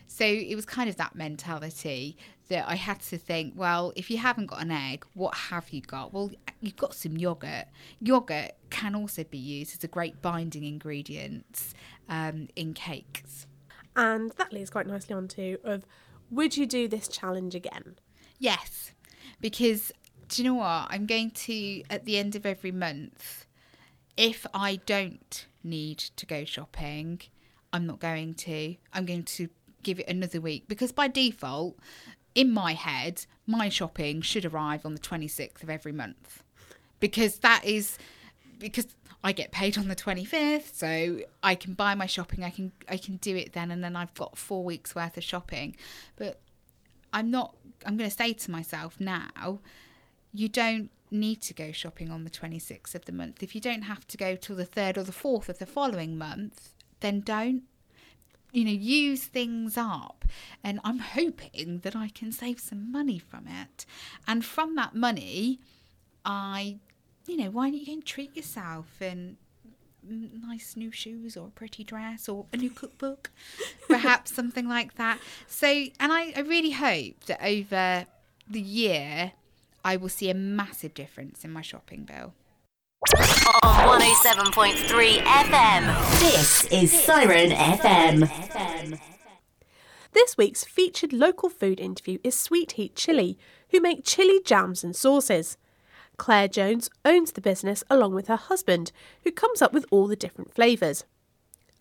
So 0.07 0.25
it 0.25 0.55
was 0.55 0.65
kind 0.65 0.89
of 0.89 0.97
that 0.97 1.15
mentality 1.15 2.17
that 2.51 2.67
I 2.67 2.75
had 2.75 2.99
to 3.03 3.17
think, 3.17 3.53
well, 3.55 3.93
if 3.95 4.11
you 4.11 4.17
haven't 4.17 4.47
got 4.47 4.61
an 4.61 4.71
egg, 4.71 5.05
what 5.13 5.33
have 5.35 5.69
you 5.69 5.79
got? 5.79 6.13
Well, 6.13 6.31
you've 6.59 6.75
got 6.75 6.93
some 6.93 7.15
yogurt. 7.15 7.67
Yogurt 8.01 8.51
can 8.69 8.93
also 8.93 9.23
be 9.23 9.37
used 9.37 9.77
as 9.77 9.83
a 9.85 9.87
great 9.87 10.21
binding 10.21 10.65
ingredient 10.65 11.73
um, 12.09 12.49
in 12.57 12.73
cakes. 12.73 13.47
And 13.95 14.31
that 14.31 14.51
leads 14.51 14.69
quite 14.69 14.85
nicely 14.85 15.15
on 15.15 15.29
to 15.29 15.59
of 15.63 15.85
would 16.29 16.57
you 16.57 16.65
do 16.65 16.89
this 16.89 17.07
challenge 17.07 17.55
again? 17.55 17.95
Yes, 18.37 18.91
because 19.39 19.93
do 20.27 20.43
you 20.43 20.49
know 20.49 20.55
what? 20.55 20.87
I'm 20.89 21.05
going 21.05 21.31
to 21.31 21.83
at 21.89 22.03
the 22.03 22.17
end 22.17 22.35
of 22.35 22.45
every 22.45 22.73
month, 22.73 23.45
if 24.17 24.45
I 24.53 24.75
don't 24.85 25.45
need 25.63 25.99
to 25.99 26.25
go 26.25 26.43
shopping, 26.43 27.21
I'm 27.71 27.87
not 27.87 27.99
going 27.99 28.33
to. 28.33 28.75
I'm 28.91 29.05
going 29.05 29.23
to 29.23 29.47
give 29.83 29.99
it 29.99 30.07
another 30.07 30.39
week 30.39 30.67
because 30.67 30.91
by 30.91 31.07
default, 31.07 31.77
in 32.35 32.51
my 32.51 32.73
head, 32.73 33.25
my 33.45 33.69
shopping 33.69 34.21
should 34.21 34.45
arrive 34.45 34.85
on 34.85 34.93
the 34.93 34.99
26th 34.99 35.63
of 35.63 35.69
every 35.69 35.91
month. 35.91 36.43
Because 36.99 37.39
that 37.39 37.65
is 37.65 37.97
because 38.59 38.87
I 39.23 39.31
get 39.31 39.51
paid 39.51 39.77
on 39.77 39.87
the 39.87 39.95
25th 39.95 40.73
so 40.73 41.19
I 41.41 41.55
can 41.55 41.73
buy 41.73 41.95
my 41.95 42.05
shopping 42.05 42.43
I 42.43 42.51
can 42.51 42.71
I 42.87 42.97
can 42.97 43.17
do 43.17 43.35
it 43.35 43.53
then 43.53 43.71
and 43.71 43.83
then 43.83 43.95
I've 43.95 44.13
got 44.13 44.37
4 44.37 44.63
weeks 44.63 44.95
worth 44.95 45.17
of 45.17 45.23
shopping. 45.23 45.75
But 46.15 46.39
I'm 47.11 47.31
not 47.31 47.55
I'm 47.85 47.97
going 47.97 48.09
to 48.09 48.15
say 48.15 48.33
to 48.33 48.51
myself 48.51 48.99
now 48.99 49.59
you 50.33 50.47
don't 50.47 50.89
need 51.09 51.41
to 51.41 51.53
go 51.53 51.71
shopping 51.71 52.09
on 52.09 52.23
the 52.23 52.29
26th 52.29 52.95
of 52.95 53.05
the 53.05 53.11
month. 53.11 53.43
If 53.43 53.53
you 53.53 53.59
don't 53.59 53.81
have 53.81 54.07
to 54.07 54.17
go 54.17 54.35
till 54.35 54.55
the 54.55 54.65
3rd 54.65 54.97
or 54.97 55.03
the 55.03 55.11
4th 55.11 55.49
of 55.49 55.59
the 55.59 55.65
following 55.65 56.17
month 56.17 56.69
then 57.01 57.21
don't 57.21 57.63
you 58.51 58.65
know, 58.65 58.71
use 58.71 59.25
things 59.25 59.77
up. 59.77 60.25
And 60.63 60.79
I'm 60.83 60.99
hoping 60.99 61.79
that 61.83 61.95
I 61.95 62.09
can 62.09 62.31
save 62.31 62.59
some 62.59 62.91
money 62.91 63.19
from 63.19 63.47
it. 63.47 63.85
And 64.27 64.43
from 64.43 64.75
that 64.75 64.95
money, 64.95 65.59
I, 66.25 66.77
you 67.25 67.37
know, 67.37 67.49
why 67.49 67.69
don't 67.69 67.79
you 67.79 67.85
go 67.85 67.93
and 67.93 68.05
treat 68.05 68.35
yourself 68.35 68.87
and 68.99 69.37
nice 70.03 70.75
new 70.75 70.91
shoes 70.91 71.37
or 71.37 71.47
a 71.47 71.51
pretty 71.51 71.83
dress 71.83 72.27
or 72.27 72.45
a 72.51 72.57
new 72.57 72.69
cookbook, 72.69 73.31
perhaps 73.87 74.33
something 74.33 74.67
like 74.67 74.95
that. 74.95 75.19
So, 75.47 75.67
and 75.67 76.11
I, 76.11 76.33
I 76.35 76.41
really 76.41 76.71
hope 76.71 77.25
that 77.25 77.43
over 77.43 78.05
the 78.49 78.61
year, 78.61 79.33
I 79.83 79.97
will 79.97 80.09
see 80.09 80.29
a 80.29 80.33
massive 80.33 80.93
difference 80.93 81.43
in 81.43 81.51
my 81.51 81.61
shopping 81.61 82.03
bill. 82.03 82.33
On 83.81 83.99
107.3 83.99 85.17
FM. 85.23 86.19
This 86.19 86.65
is 86.65 87.03
Siren 87.03 87.49
FM. 87.49 88.99
This 90.11 90.37
week's 90.37 90.63
featured 90.63 91.11
local 91.11 91.49
food 91.49 91.79
interview 91.79 92.19
is 92.23 92.37
Sweet 92.37 92.73
Heat 92.73 92.93
Chilli, 92.93 93.37
who 93.71 93.81
make 93.81 94.05
chili 94.05 94.39
jams 94.45 94.83
and 94.83 94.95
sauces. 94.95 95.57
Claire 96.17 96.47
Jones 96.47 96.91
owns 97.03 97.31
the 97.31 97.41
business 97.41 97.83
along 97.89 98.13
with 98.13 98.27
her 98.27 98.35
husband, 98.35 98.91
who 99.23 99.31
comes 99.31 99.63
up 99.63 99.73
with 99.73 99.87
all 99.89 100.05
the 100.05 100.15
different 100.15 100.53
flavours. 100.53 101.03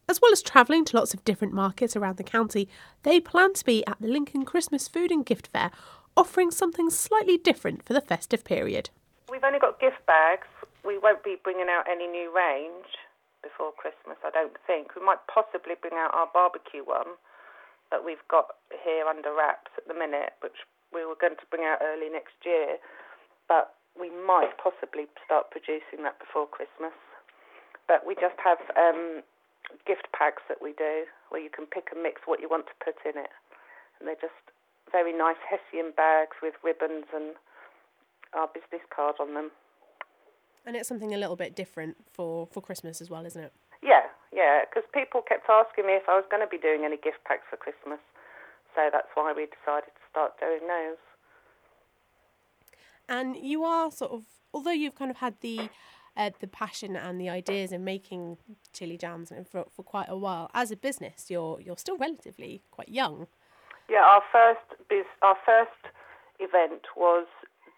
As 0.08 0.22
well 0.22 0.32
as 0.32 0.40
travelling 0.40 0.86
to 0.86 0.96
lots 0.96 1.12
of 1.12 1.22
different 1.24 1.52
markets 1.52 1.96
around 1.96 2.16
the 2.16 2.24
county, 2.24 2.66
they 3.02 3.20
plan 3.20 3.52
to 3.52 3.64
be 3.64 3.86
at 3.86 4.00
the 4.00 4.08
Lincoln 4.08 4.46
Christmas 4.46 4.88
Food 4.88 5.12
and 5.12 5.26
Gift 5.26 5.48
Fair, 5.48 5.70
offering 6.16 6.50
something 6.50 6.88
slightly 6.88 7.36
different 7.36 7.84
for 7.84 7.92
the 7.92 8.00
festive 8.00 8.42
period. 8.42 8.88
We've 9.30 9.44
only 9.44 9.58
got 9.58 9.78
gift 9.78 10.04
bags 10.06 10.46
we 10.84 10.98
won't 10.98 11.24
be 11.24 11.36
bringing 11.42 11.68
out 11.68 11.84
any 11.90 12.06
new 12.06 12.32
range 12.32 12.96
before 13.42 13.72
Christmas, 13.72 14.20
I 14.24 14.30
don't 14.30 14.56
think. 14.66 14.96
We 14.96 15.04
might 15.04 15.20
possibly 15.28 15.76
bring 15.80 15.96
out 15.96 16.12
our 16.12 16.28
barbecue 16.32 16.84
one 16.84 17.16
that 17.90 18.04
we've 18.04 18.22
got 18.28 18.60
here 18.70 19.04
under 19.08 19.34
wraps 19.34 19.72
at 19.76 19.88
the 19.88 19.96
minute, 19.96 20.36
which 20.40 20.64
we 20.92 21.04
were 21.04 21.18
going 21.18 21.36
to 21.36 21.50
bring 21.50 21.64
out 21.64 21.82
early 21.82 22.08
next 22.10 22.36
year, 22.44 22.78
but 23.48 23.74
we 23.98 24.10
might 24.10 24.54
possibly 24.62 25.10
start 25.24 25.50
producing 25.50 26.06
that 26.06 26.18
before 26.18 26.46
Christmas. 26.46 26.94
But 27.90 28.06
we 28.06 28.14
just 28.14 28.38
have 28.38 28.62
um, 28.78 29.26
gift 29.86 30.06
packs 30.14 30.42
that 30.46 30.62
we 30.62 30.72
do 30.78 31.06
where 31.30 31.42
you 31.42 31.50
can 31.50 31.66
pick 31.66 31.90
and 31.90 32.02
mix 32.02 32.22
what 32.26 32.38
you 32.38 32.48
want 32.48 32.66
to 32.70 32.76
put 32.78 32.98
in 33.02 33.18
it. 33.18 33.34
And 33.98 34.06
they're 34.06 34.22
just 34.22 34.38
very 34.94 35.14
nice 35.14 35.38
Hessian 35.42 35.90
bags 35.94 36.38
with 36.42 36.54
ribbons 36.62 37.06
and 37.14 37.34
our 38.34 38.46
business 38.46 38.82
card 38.94 39.18
on 39.18 39.34
them. 39.34 39.50
And 40.66 40.76
it's 40.76 40.88
something 40.88 41.14
a 41.14 41.18
little 41.18 41.36
bit 41.36 41.56
different 41.56 41.96
for, 42.12 42.46
for 42.46 42.60
Christmas 42.60 43.00
as 43.00 43.10
well, 43.10 43.24
isn't 43.26 43.42
it? 43.42 43.52
Yeah, 43.82 44.02
yeah, 44.32 44.60
because 44.68 44.88
people 44.92 45.22
kept 45.22 45.48
asking 45.48 45.86
me 45.86 45.94
if 45.94 46.08
I 46.08 46.16
was 46.16 46.24
going 46.30 46.42
to 46.42 46.48
be 46.48 46.58
doing 46.58 46.84
any 46.84 46.96
gift 46.96 47.24
packs 47.24 47.44
for 47.48 47.56
Christmas. 47.56 47.98
So 48.74 48.88
that's 48.92 49.08
why 49.14 49.32
we 49.34 49.46
decided 49.46 49.90
to 49.90 50.04
start 50.10 50.38
doing 50.38 50.60
those. 50.68 50.98
And 53.08 53.36
you 53.36 53.64
are 53.64 53.90
sort 53.90 54.12
of, 54.12 54.24
although 54.54 54.70
you've 54.70 54.94
kind 54.94 55.10
of 55.10 55.16
had 55.16 55.34
the 55.40 55.68
uh, 56.16 56.30
the 56.40 56.46
passion 56.46 56.96
and 56.96 57.20
the 57.20 57.28
ideas 57.28 57.72
in 57.72 57.84
making 57.84 58.36
chili 58.72 58.98
jams 58.98 59.32
for, 59.50 59.64
for 59.70 59.82
quite 59.82 60.08
a 60.08 60.16
while, 60.16 60.50
as 60.54 60.70
a 60.70 60.76
business, 60.76 61.30
you're 61.30 61.60
you're 61.60 61.78
still 61.78 61.96
relatively 61.96 62.62
quite 62.70 62.88
young. 62.88 63.26
Yeah, 63.88 64.02
our 64.02 64.22
first 64.30 64.80
biz, 64.88 65.06
our 65.22 65.36
first 65.44 65.92
event 66.38 66.82
was 66.96 67.26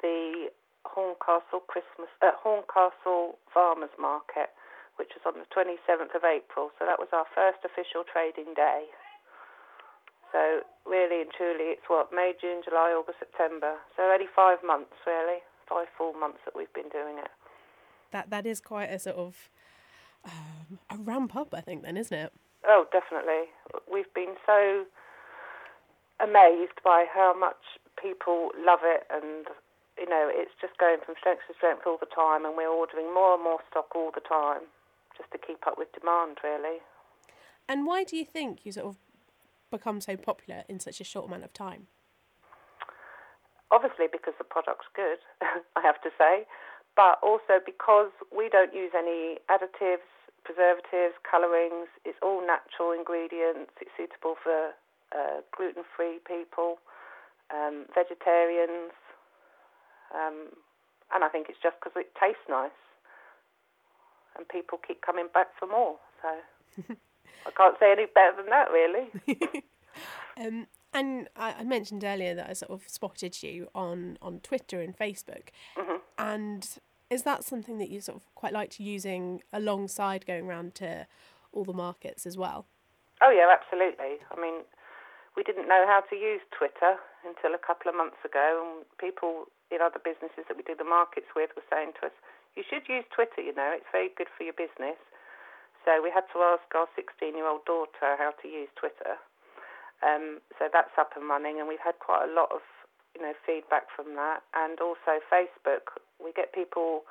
the 0.03 0.51
Horncastle 0.85 1.65
Christmas 1.67 2.11
uh, 2.21 2.37
Horncastle 2.39 3.39
Farmers 3.53 3.95
Market, 3.99 4.51
which 4.97 5.15
was 5.17 5.25
on 5.27 5.41
the 5.41 5.49
27th 5.51 6.15
of 6.15 6.25
April. 6.25 6.71
So 6.79 6.87
that 6.87 6.99
was 6.99 7.09
our 7.13 7.27
first 7.35 7.65
official 7.65 8.05
trading 8.05 8.55
day. 8.55 8.91
So 10.33 10.65
really 10.87 11.23
and 11.23 11.31
truly, 11.31 11.77
it's 11.77 11.87
what 11.89 12.13
May, 12.13 12.33
June, 12.41 12.63
July, 12.65 12.97
August, 12.97 13.21
September. 13.21 13.77
So 13.97 14.03
only 14.09 14.29
five 14.35 14.59
months, 14.65 14.97
really, 15.07 15.45
five 15.69 15.87
full 15.97 16.15
months 16.15 16.41
that 16.45 16.57
we've 16.57 16.73
been 16.73 16.89
doing 16.89 17.19
it. 17.19 17.31
That 18.11 18.31
that 18.31 18.47
is 18.47 18.61
quite 18.61 18.91
a 18.91 18.99
sort 18.99 19.17
of 19.17 19.51
um, 20.25 20.79
a 20.91 20.97
ramp 20.97 21.37
up, 21.37 21.55
I 21.55 21.61
think, 21.61 21.83
then, 21.83 21.97
isn't 21.97 22.17
it? 22.17 22.33
Oh, 22.67 22.87
definitely. 22.93 23.51
We've 23.91 24.13
been 24.15 24.35
so 24.47 24.85
amazed 26.23 26.79
by 26.85 27.07
how 27.13 27.35
much 27.39 27.59
people 28.01 28.51
love 28.59 28.81
it 28.83 29.05
and 29.11 29.47
you 30.03 30.11
know, 30.11 30.27
it's 30.27 30.51
just 30.61 30.75
going 30.83 30.99
from 31.07 31.15
strength 31.15 31.47
to 31.47 31.55
strength 31.55 31.87
all 31.87 31.95
the 31.95 32.11
time, 32.11 32.45
and 32.45 32.59
we're 32.59 32.67
ordering 32.67 33.15
more 33.15 33.39
and 33.39 33.45
more 33.45 33.63
stock 33.71 33.95
all 33.95 34.11
the 34.11 34.21
time 34.27 34.67
just 35.17 35.31
to 35.31 35.39
keep 35.39 35.63
up 35.63 35.79
with 35.79 35.95
demand, 35.95 36.43
really. 36.43 36.83
And 37.69 37.87
why 37.87 38.03
do 38.03 38.17
you 38.17 38.25
think 38.25 38.67
you 38.67 38.73
sort 38.73 38.87
of 38.87 38.97
become 39.71 40.01
so 40.01 40.17
popular 40.17 40.65
in 40.69 40.81
such 40.81 41.01
a 41.01 41.05
short 41.05 41.31
amount 41.31 41.45
of 41.45 41.53
time? 41.55 41.87
Obviously, 43.71 44.11
because 44.11 44.35
the 44.39 44.45
product's 44.45 44.91
good, 44.91 45.23
I 45.79 45.81
have 45.81 46.03
to 46.03 46.11
say, 46.19 46.51
but 46.97 47.23
also 47.23 47.63
because 47.65 48.11
we 48.35 48.51
don't 48.51 48.75
use 48.75 48.91
any 48.99 49.39
additives, 49.47 50.05
preservatives, 50.43 51.15
colourings. 51.23 51.87
It's 52.05 52.19
all 52.21 52.43
natural 52.43 52.91
ingredients. 52.91 53.71
It's 53.81 53.95
suitable 53.97 54.35
for 54.43 54.75
uh, 55.15 55.47
gluten 55.57 55.85
free 55.97 56.19
people, 56.27 56.83
um, 57.55 57.87
vegetarians, 57.95 58.93
um, 60.15 60.53
and 61.15 61.25
I 61.25 61.29
think 61.29 61.49
it's 61.49 61.59
just 61.63 61.77
because 61.81 61.93
it 61.97 62.13
tastes 62.19 62.47
nice, 62.49 62.71
and 64.37 64.49
people 64.49 64.79
keep 64.87 65.03
coming 65.03 65.29
back 65.33 65.49
for 65.59 65.67
more. 65.67 65.97
So 66.23 66.95
I 67.47 67.51
can't 67.57 67.77
say 67.81 67.93
any 67.93 68.07
better 68.07 68.37
than 68.37 68.51
that, 68.51 68.71
really. 68.71 69.65
Um, 70.35 70.67
and 70.95 71.29
I, 71.37 71.57
I 71.59 71.65
mentioned 71.65 72.05
earlier 72.05 72.35
that 72.35 72.49
I 72.49 72.55
sort 72.55 72.71
of 72.71 72.89
spotted 72.89 73.43
you 73.43 73.69
on, 73.75 74.17
on 74.23 74.41
Twitter 74.41 74.81
and 74.81 74.97
Facebook. 74.97 75.49
And 76.19 76.67
is 77.11 77.25
that 77.25 77.45
something 77.45 77.79
that 77.79 77.91
you 77.91 78.01
sort 78.01 78.17
of 78.17 78.35
quite 78.35 78.53
liked 78.53 78.79
using 78.79 79.43
alongside 79.53 80.25
going 80.27 80.47
around 80.47 80.75
to 80.77 81.07
all 81.53 81.65
the 81.65 81.73
markets 81.73 82.27
as 82.27 82.37
well? 82.37 82.67
Oh 83.21 83.31
yeah, 83.31 83.53
absolutely. 83.53 84.25
I 84.31 84.41
mean, 84.41 84.63
we 85.37 85.43
didn't 85.43 85.69
know 85.69 85.85
how 85.87 86.03
to 86.11 86.17
use 86.17 86.41
Twitter 86.57 86.97
until 87.27 87.55
a 87.55 87.59
couple 87.59 87.89
of 87.89 87.97
months 87.97 88.17
ago, 88.25 88.65
and 88.65 88.85
people 88.99 89.47
in 89.73 89.81
other 89.81 89.99
businesses 89.99 90.45
that 90.47 90.57
we 90.57 90.63
do 90.63 90.77
the 90.77 90.87
markets 90.87 91.33
with 91.35 91.51
were 91.57 91.67
saying 91.73 91.97
to 92.01 92.13
us, 92.13 92.17
"You 92.55 92.63
should 92.63 92.89
use 92.89 93.05
Twitter. 93.11 93.41
You 93.41 93.57
know, 93.57 93.73
it's 93.73 93.89
very 93.91 94.11
good 94.11 94.29
for 94.37 94.45
your 94.45 94.53
business." 94.53 94.99
So 95.85 96.01
we 96.01 96.11
had 96.11 96.29
to 96.33 96.39
ask 96.43 96.63
our 96.75 96.87
16-year-old 96.95 97.65
daughter 97.65 98.15
how 98.15 98.31
to 98.31 98.47
use 98.47 98.71
Twitter. 98.77 99.19
Um, 100.03 100.41
so 100.59 100.69
that's 100.71 100.95
up 100.99 101.17
and 101.17 101.29
running, 101.29 101.59
and 101.59 101.67
we've 101.67 101.83
had 101.83 101.99
quite 101.99 102.27
a 102.27 102.33
lot 102.33 102.51
of 102.53 102.63
you 103.15 103.23
know 103.23 103.35
feedback 103.47 103.91
from 103.95 104.15
that, 104.15 104.43
and 104.55 104.81
also 104.81 105.23
Facebook. 105.31 105.99
We 106.23 106.33
get 106.33 106.53
people 106.53 107.05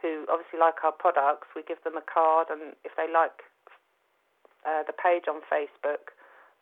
who 0.00 0.24
obviously 0.28 0.58
like 0.58 0.82
our 0.84 0.92
products. 0.92 1.48
We 1.54 1.62
give 1.62 1.82
them 1.84 1.96
a 1.96 2.04
card, 2.04 2.48
and 2.50 2.74
if 2.84 2.96
they 2.96 3.08
like 3.08 3.44
uh, 4.64 4.84
the 4.84 4.96
page 4.96 5.28
on 5.28 5.44
Facebook, 5.52 6.16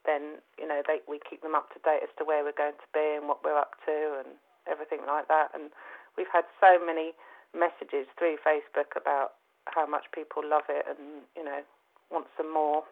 then 0.06 0.42
you 0.58 0.66
know 0.66 0.82
they 0.86 0.98
we 1.06 1.22
keep 1.22 1.42
them 1.42 1.54
up 1.54 1.70
to 1.74 1.78
date 1.86 2.02
as 2.02 2.12
to 2.18 2.24
where 2.26 2.42
we're 2.42 2.58
going 2.58 2.78
to 2.78 2.90
be 2.94 3.14
and 3.18 3.30
what 3.30 3.42
we're 3.42 3.58
up 3.58 3.78
to 3.86 4.22
and 4.22 4.34
everything 4.70 5.00
like 5.06 5.28
that. 5.28 5.50
And 5.54 5.70
we've 6.16 6.30
had 6.32 6.44
so 6.60 6.78
many 6.78 7.12
messages 7.56 8.06
through 8.18 8.36
Facebook 8.44 8.92
about 8.94 9.34
how 9.66 9.86
much 9.86 10.04
people 10.14 10.42
love 10.44 10.64
it 10.68 10.84
and 10.88 11.24
you 11.36 11.44
know 11.44 11.60
want 12.10 12.26
some 12.36 12.52
more. 12.52 12.84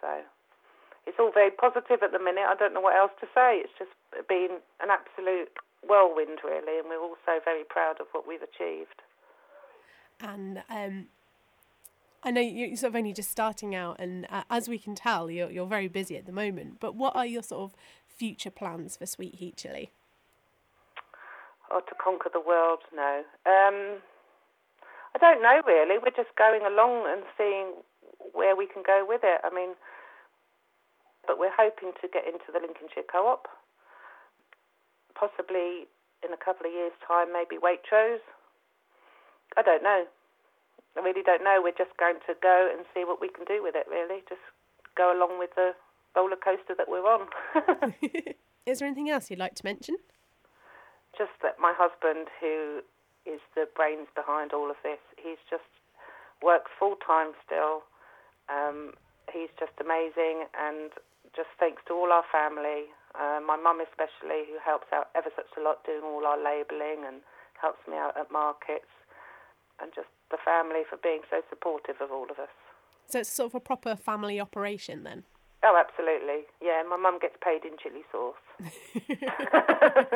So 0.00 0.08
it's 1.06 1.18
all 1.18 1.30
very 1.32 1.50
positive 1.50 2.02
at 2.02 2.12
the 2.12 2.18
minute. 2.18 2.44
I 2.48 2.54
don't 2.54 2.74
know 2.74 2.80
what 2.80 2.96
else 2.96 3.12
to 3.20 3.26
say. 3.34 3.62
It's 3.62 3.72
just 3.78 3.94
been 4.28 4.58
an 4.82 4.90
absolute 4.90 5.50
whirlwind, 5.88 6.40
really, 6.44 6.78
and 6.78 6.88
we're 6.88 7.00
also 7.00 7.40
very 7.44 7.64
proud 7.64 8.00
of 8.00 8.06
what 8.12 8.26
we've 8.26 8.42
achieved. 8.42 9.02
And 10.20 10.62
um, 10.68 11.06
I 12.22 12.30
know 12.30 12.40
you're 12.40 12.76
sort 12.76 12.90
of 12.90 12.96
only 12.96 13.12
just 13.12 13.30
starting 13.30 13.74
out, 13.74 14.00
and 14.00 14.26
uh, 14.30 14.42
as 14.50 14.68
we 14.68 14.78
can 14.78 14.94
tell, 14.94 15.30
you're, 15.30 15.50
you're 15.50 15.66
very 15.66 15.88
busy 15.88 16.16
at 16.16 16.26
the 16.26 16.32
moment. 16.32 16.80
But 16.80 16.96
what 16.96 17.14
are 17.14 17.26
your 17.26 17.42
sort 17.42 17.62
of 17.62 17.76
future 18.08 18.50
plans 18.50 18.96
for 18.96 19.06
Sweet 19.06 19.36
Heat 19.36 19.56
Chilli? 19.56 19.90
Or 21.70 21.80
to 21.82 21.94
conquer 21.98 22.30
the 22.32 22.40
world, 22.40 22.80
no. 22.94 23.26
Um, 23.44 23.98
I 25.14 25.18
don't 25.18 25.42
know 25.42 25.62
really. 25.66 25.98
We're 25.98 26.14
just 26.14 26.34
going 26.38 26.62
along 26.62 27.10
and 27.10 27.22
seeing 27.36 27.82
where 28.32 28.54
we 28.54 28.66
can 28.66 28.82
go 28.86 29.04
with 29.06 29.22
it. 29.24 29.40
I 29.42 29.50
mean, 29.52 29.74
but 31.26 31.38
we're 31.38 31.54
hoping 31.54 31.92
to 32.00 32.06
get 32.06 32.26
into 32.26 32.52
the 32.52 32.60
Lincolnshire 32.60 33.08
Co-op, 33.10 33.48
possibly 35.18 35.90
in 36.22 36.32
a 36.32 36.38
couple 36.38 36.66
of 36.66 36.72
years' 36.72 36.94
time, 37.02 37.32
maybe 37.32 37.58
Waitrose. 37.58 38.22
I 39.56 39.62
don't 39.62 39.82
know. 39.82 40.06
I 40.96 41.00
really 41.00 41.22
don't 41.22 41.42
know. 41.42 41.60
We're 41.62 41.76
just 41.76 41.96
going 41.98 42.22
to 42.26 42.34
go 42.40 42.70
and 42.72 42.86
see 42.94 43.04
what 43.04 43.20
we 43.20 43.28
can 43.28 43.44
do 43.44 43.62
with 43.62 43.74
it. 43.74 43.86
Really, 43.90 44.22
just 44.28 44.40
go 44.96 45.12
along 45.12 45.38
with 45.38 45.50
the 45.56 45.72
roller 46.14 46.36
coaster 46.36 46.74
that 46.76 46.88
we're 46.88 47.04
on. 47.04 47.28
Is 48.66 48.78
there 48.78 48.86
anything 48.86 49.10
else 49.10 49.30
you'd 49.30 49.38
like 49.38 49.54
to 49.56 49.64
mention? 49.64 49.96
Just 51.16 51.34
that 51.42 51.58
my 51.58 51.72
husband, 51.76 52.28
who 52.40 52.84
is 53.24 53.40
the 53.56 53.66
brains 53.74 54.06
behind 54.14 54.52
all 54.52 54.70
of 54.70 54.76
this, 54.84 55.00
he's 55.16 55.40
just 55.50 55.66
works 56.42 56.70
full 56.78 56.96
time 57.00 57.32
still. 57.44 57.82
Um, 58.48 58.94
he's 59.32 59.50
just 59.58 59.74
amazing, 59.80 60.46
and 60.54 60.92
just 61.34 61.50
thanks 61.58 61.82
to 61.88 61.92
all 61.94 62.12
our 62.12 62.24
family, 62.30 62.92
uh, 63.18 63.40
my 63.42 63.56
mum 63.56 63.80
especially, 63.80 64.46
who 64.46 64.60
helps 64.62 64.86
out 64.94 65.08
ever 65.16 65.30
such 65.34 65.50
a 65.58 65.60
lot 65.60 65.84
doing 65.84 66.04
all 66.04 66.24
our 66.26 66.38
labelling 66.38 67.02
and 67.06 67.24
helps 67.60 67.80
me 67.88 67.96
out 67.96 68.16
at 68.16 68.30
markets, 68.30 68.92
and 69.80 69.90
just 69.94 70.08
the 70.30 70.38
family 70.44 70.82
for 70.88 70.96
being 71.02 71.22
so 71.30 71.42
supportive 71.48 71.96
of 72.00 72.12
all 72.12 72.30
of 72.30 72.38
us. 72.38 72.52
So 73.08 73.20
it's 73.20 73.30
sort 73.30 73.50
of 73.50 73.54
a 73.56 73.60
proper 73.60 73.96
family 73.96 74.40
operation 74.40 75.04
then. 75.04 75.24
Oh, 75.62 75.76
absolutely. 75.80 76.44
Yeah, 76.62 76.82
my 76.88 76.96
mum 76.96 77.18
gets 77.20 77.36
paid 77.42 77.64
in 77.64 77.76
chili 77.82 78.02
sauce, 78.12 78.34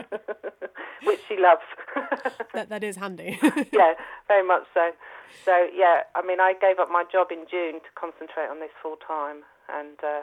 which 1.05 1.21
she 1.29 1.37
loves. 1.39 1.63
That 2.53 2.69
that 2.69 2.83
is 2.83 2.97
handy. 2.97 3.39
yeah, 3.73 3.95
very 4.27 4.45
much 4.47 4.65
so. 4.75 4.91
So 5.45 5.69
yeah, 5.75 6.03
I 6.15 6.23
mean, 6.27 6.41
I 6.41 6.55
gave 6.61 6.79
up 6.81 6.91
my 6.91 7.05
job 7.11 7.29
in 7.31 7.47
June 7.51 7.81
to 7.81 7.91
concentrate 7.95 8.49
on 8.51 8.59
this 8.61 8.71
full 8.83 8.97
time, 8.97 9.43
and 9.73 9.97
uh, 10.03 10.23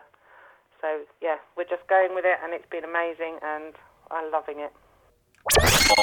so 0.82 1.02
yeah, 1.22 1.38
we're 1.56 1.64
just 1.70 1.88
going 1.88 2.14
with 2.14 2.26
it, 2.26 2.38
and 2.44 2.54
it's 2.54 2.68
been 2.70 2.84
amazing, 2.84 3.40
and 3.42 3.74
I'm 4.12 4.30
loving 4.32 4.60
it. 4.60 4.74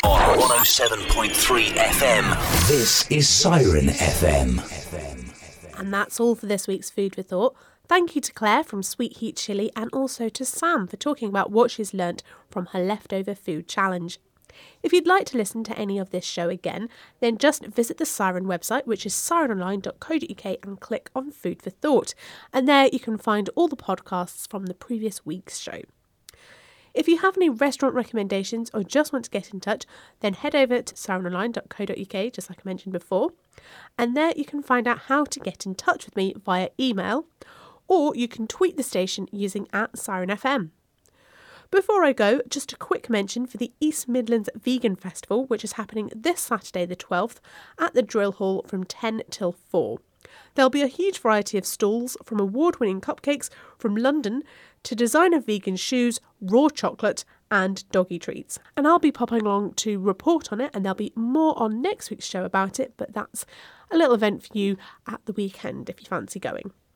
On 0.04 0.38
107.3 0.38 1.66
FM, 1.76 2.68
this 2.68 3.10
is 3.10 3.28
Siren 3.28 3.88
FM. 3.88 4.58
And 5.78 5.92
that's 5.92 6.18
all 6.18 6.34
for 6.34 6.46
this 6.46 6.66
week's 6.66 6.88
Food 6.88 7.14
for 7.14 7.22
Thought. 7.22 7.54
Thank 7.86 8.14
you 8.14 8.22
to 8.22 8.32
Claire 8.32 8.64
from 8.64 8.82
Sweet 8.82 9.18
Heat 9.18 9.36
Chilli 9.36 9.68
and 9.76 9.90
also 9.92 10.30
to 10.30 10.44
Sam 10.46 10.86
for 10.86 10.96
talking 10.96 11.28
about 11.28 11.52
what 11.52 11.70
she's 11.70 11.92
learnt 11.92 12.22
from 12.50 12.66
her 12.66 12.82
leftover 12.82 13.34
food 13.34 13.68
challenge. 13.68 14.18
If 14.82 14.92
you'd 14.92 15.06
like 15.06 15.26
to 15.26 15.36
listen 15.36 15.64
to 15.64 15.78
any 15.78 15.98
of 15.98 16.08
this 16.08 16.24
show 16.24 16.48
again, 16.48 16.88
then 17.20 17.36
just 17.36 17.66
visit 17.66 17.98
the 17.98 18.06
Siren 18.06 18.44
website, 18.44 18.86
which 18.86 19.04
is 19.04 19.12
sirenonline.co.uk, 19.12 20.58
and 20.62 20.80
click 20.80 21.10
on 21.14 21.30
Food 21.30 21.60
for 21.60 21.68
Thought. 21.70 22.14
And 22.54 22.66
there 22.66 22.88
you 22.90 23.00
can 23.00 23.18
find 23.18 23.50
all 23.54 23.68
the 23.68 23.76
podcasts 23.76 24.48
from 24.48 24.64
the 24.64 24.74
previous 24.74 25.26
week's 25.26 25.58
show. 25.58 25.82
If 26.94 27.06
you 27.06 27.18
have 27.18 27.36
any 27.36 27.50
restaurant 27.50 27.94
recommendations 27.94 28.70
or 28.72 28.84
just 28.84 29.12
want 29.12 29.26
to 29.26 29.30
get 29.30 29.52
in 29.52 29.60
touch, 29.60 29.84
then 30.20 30.34
head 30.34 30.54
over 30.54 30.80
to 30.80 30.94
sirenonline.co.uk, 30.94 32.32
just 32.32 32.48
like 32.48 32.60
I 32.60 32.62
mentioned 32.64 32.92
before, 32.92 33.32
and 33.98 34.16
there 34.16 34.32
you 34.36 34.44
can 34.44 34.62
find 34.62 34.86
out 34.86 35.00
how 35.00 35.24
to 35.24 35.40
get 35.40 35.66
in 35.66 35.74
touch 35.74 36.06
with 36.06 36.16
me 36.16 36.34
via 36.42 36.68
email, 36.78 37.26
or 37.88 38.14
you 38.14 38.28
can 38.28 38.46
tweet 38.46 38.76
the 38.76 38.82
station 38.82 39.28
using 39.32 39.68
at 39.72 39.92
SirenFM. 39.92 40.70
Before 41.70 42.04
I 42.04 42.12
go, 42.12 42.40
just 42.48 42.72
a 42.72 42.76
quick 42.76 43.10
mention 43.10 43.46
for 43.46 43.56
the 43.56 43.72
East 43.80 44.08
Midlands 44.08 44.48
Vegan 44.54 44.94
Festival, 44.94 45.46
which 45.46 45.64
is 45.64 45.72
happening 45.72 46.10
this 46.14 46.40
Saturday, 46.40 46.86
the 46.86 46.94
12th, 46.94 47.38
at 47.78 47.94
the 47.94 48.02
Drill 48.02 48.32
Hall 48.32 48.64
from 48.68 48.84
10 48.84 49.22
till 49.30 49.52
4. 49.52 49.98
There'll 50.54 50.70
be 50.70 50.82
a 50.82 50.86
huge 50.86 51.18
variety 51.18 51.58
of 51.58 51.66
stalls, 51.66 52.16
from 52.24 52.38
award 52.38 52.78
winning 52.78 53.00
cupcakes 53.00 53.50
from 53.76 53.96
London 53.96 54.42
to 54.84 54.94
designer 54.94 55.40
vegan 55.40 55.76
shoes, 55.76 56.20
raw 56.40 56.68
chocolate, 56.68 57.24
and 57.50 57.88
doggy 57.90 58.18
treats. 58.18 58.58
And 58.76 58.86
I'll 58.86 58.98
be 58.98 59.12
popping 59.12 59.40
along 59.40 59.74
to 59.74 59.98
report 59.98 60.52
on 60.52 60.60
it, 60.60 60.70
and 60.74 60.84
there'll 60.84 60.94
be 60.94 61.12
more 61.16 61.60
on 61.60 61.82
next 61.82 62.10
week's 62.10 62.26
show 62.26 62.44
about 62.44 62.78
it, 62.78 62.94
but 62.96 63.12
that's 63.12 63.44
a 63.90 63.96
little 63.96 64.14
event 64.14 64.44
for 64.44 64.56
you 64.56 64.76
at 65.08 65.24
the 65.26 65.32
weekend 65.32 65.90
if 65.90 66.00
you 66.00 66.06
fancy 66.06 66.38
going. 66.38 66.72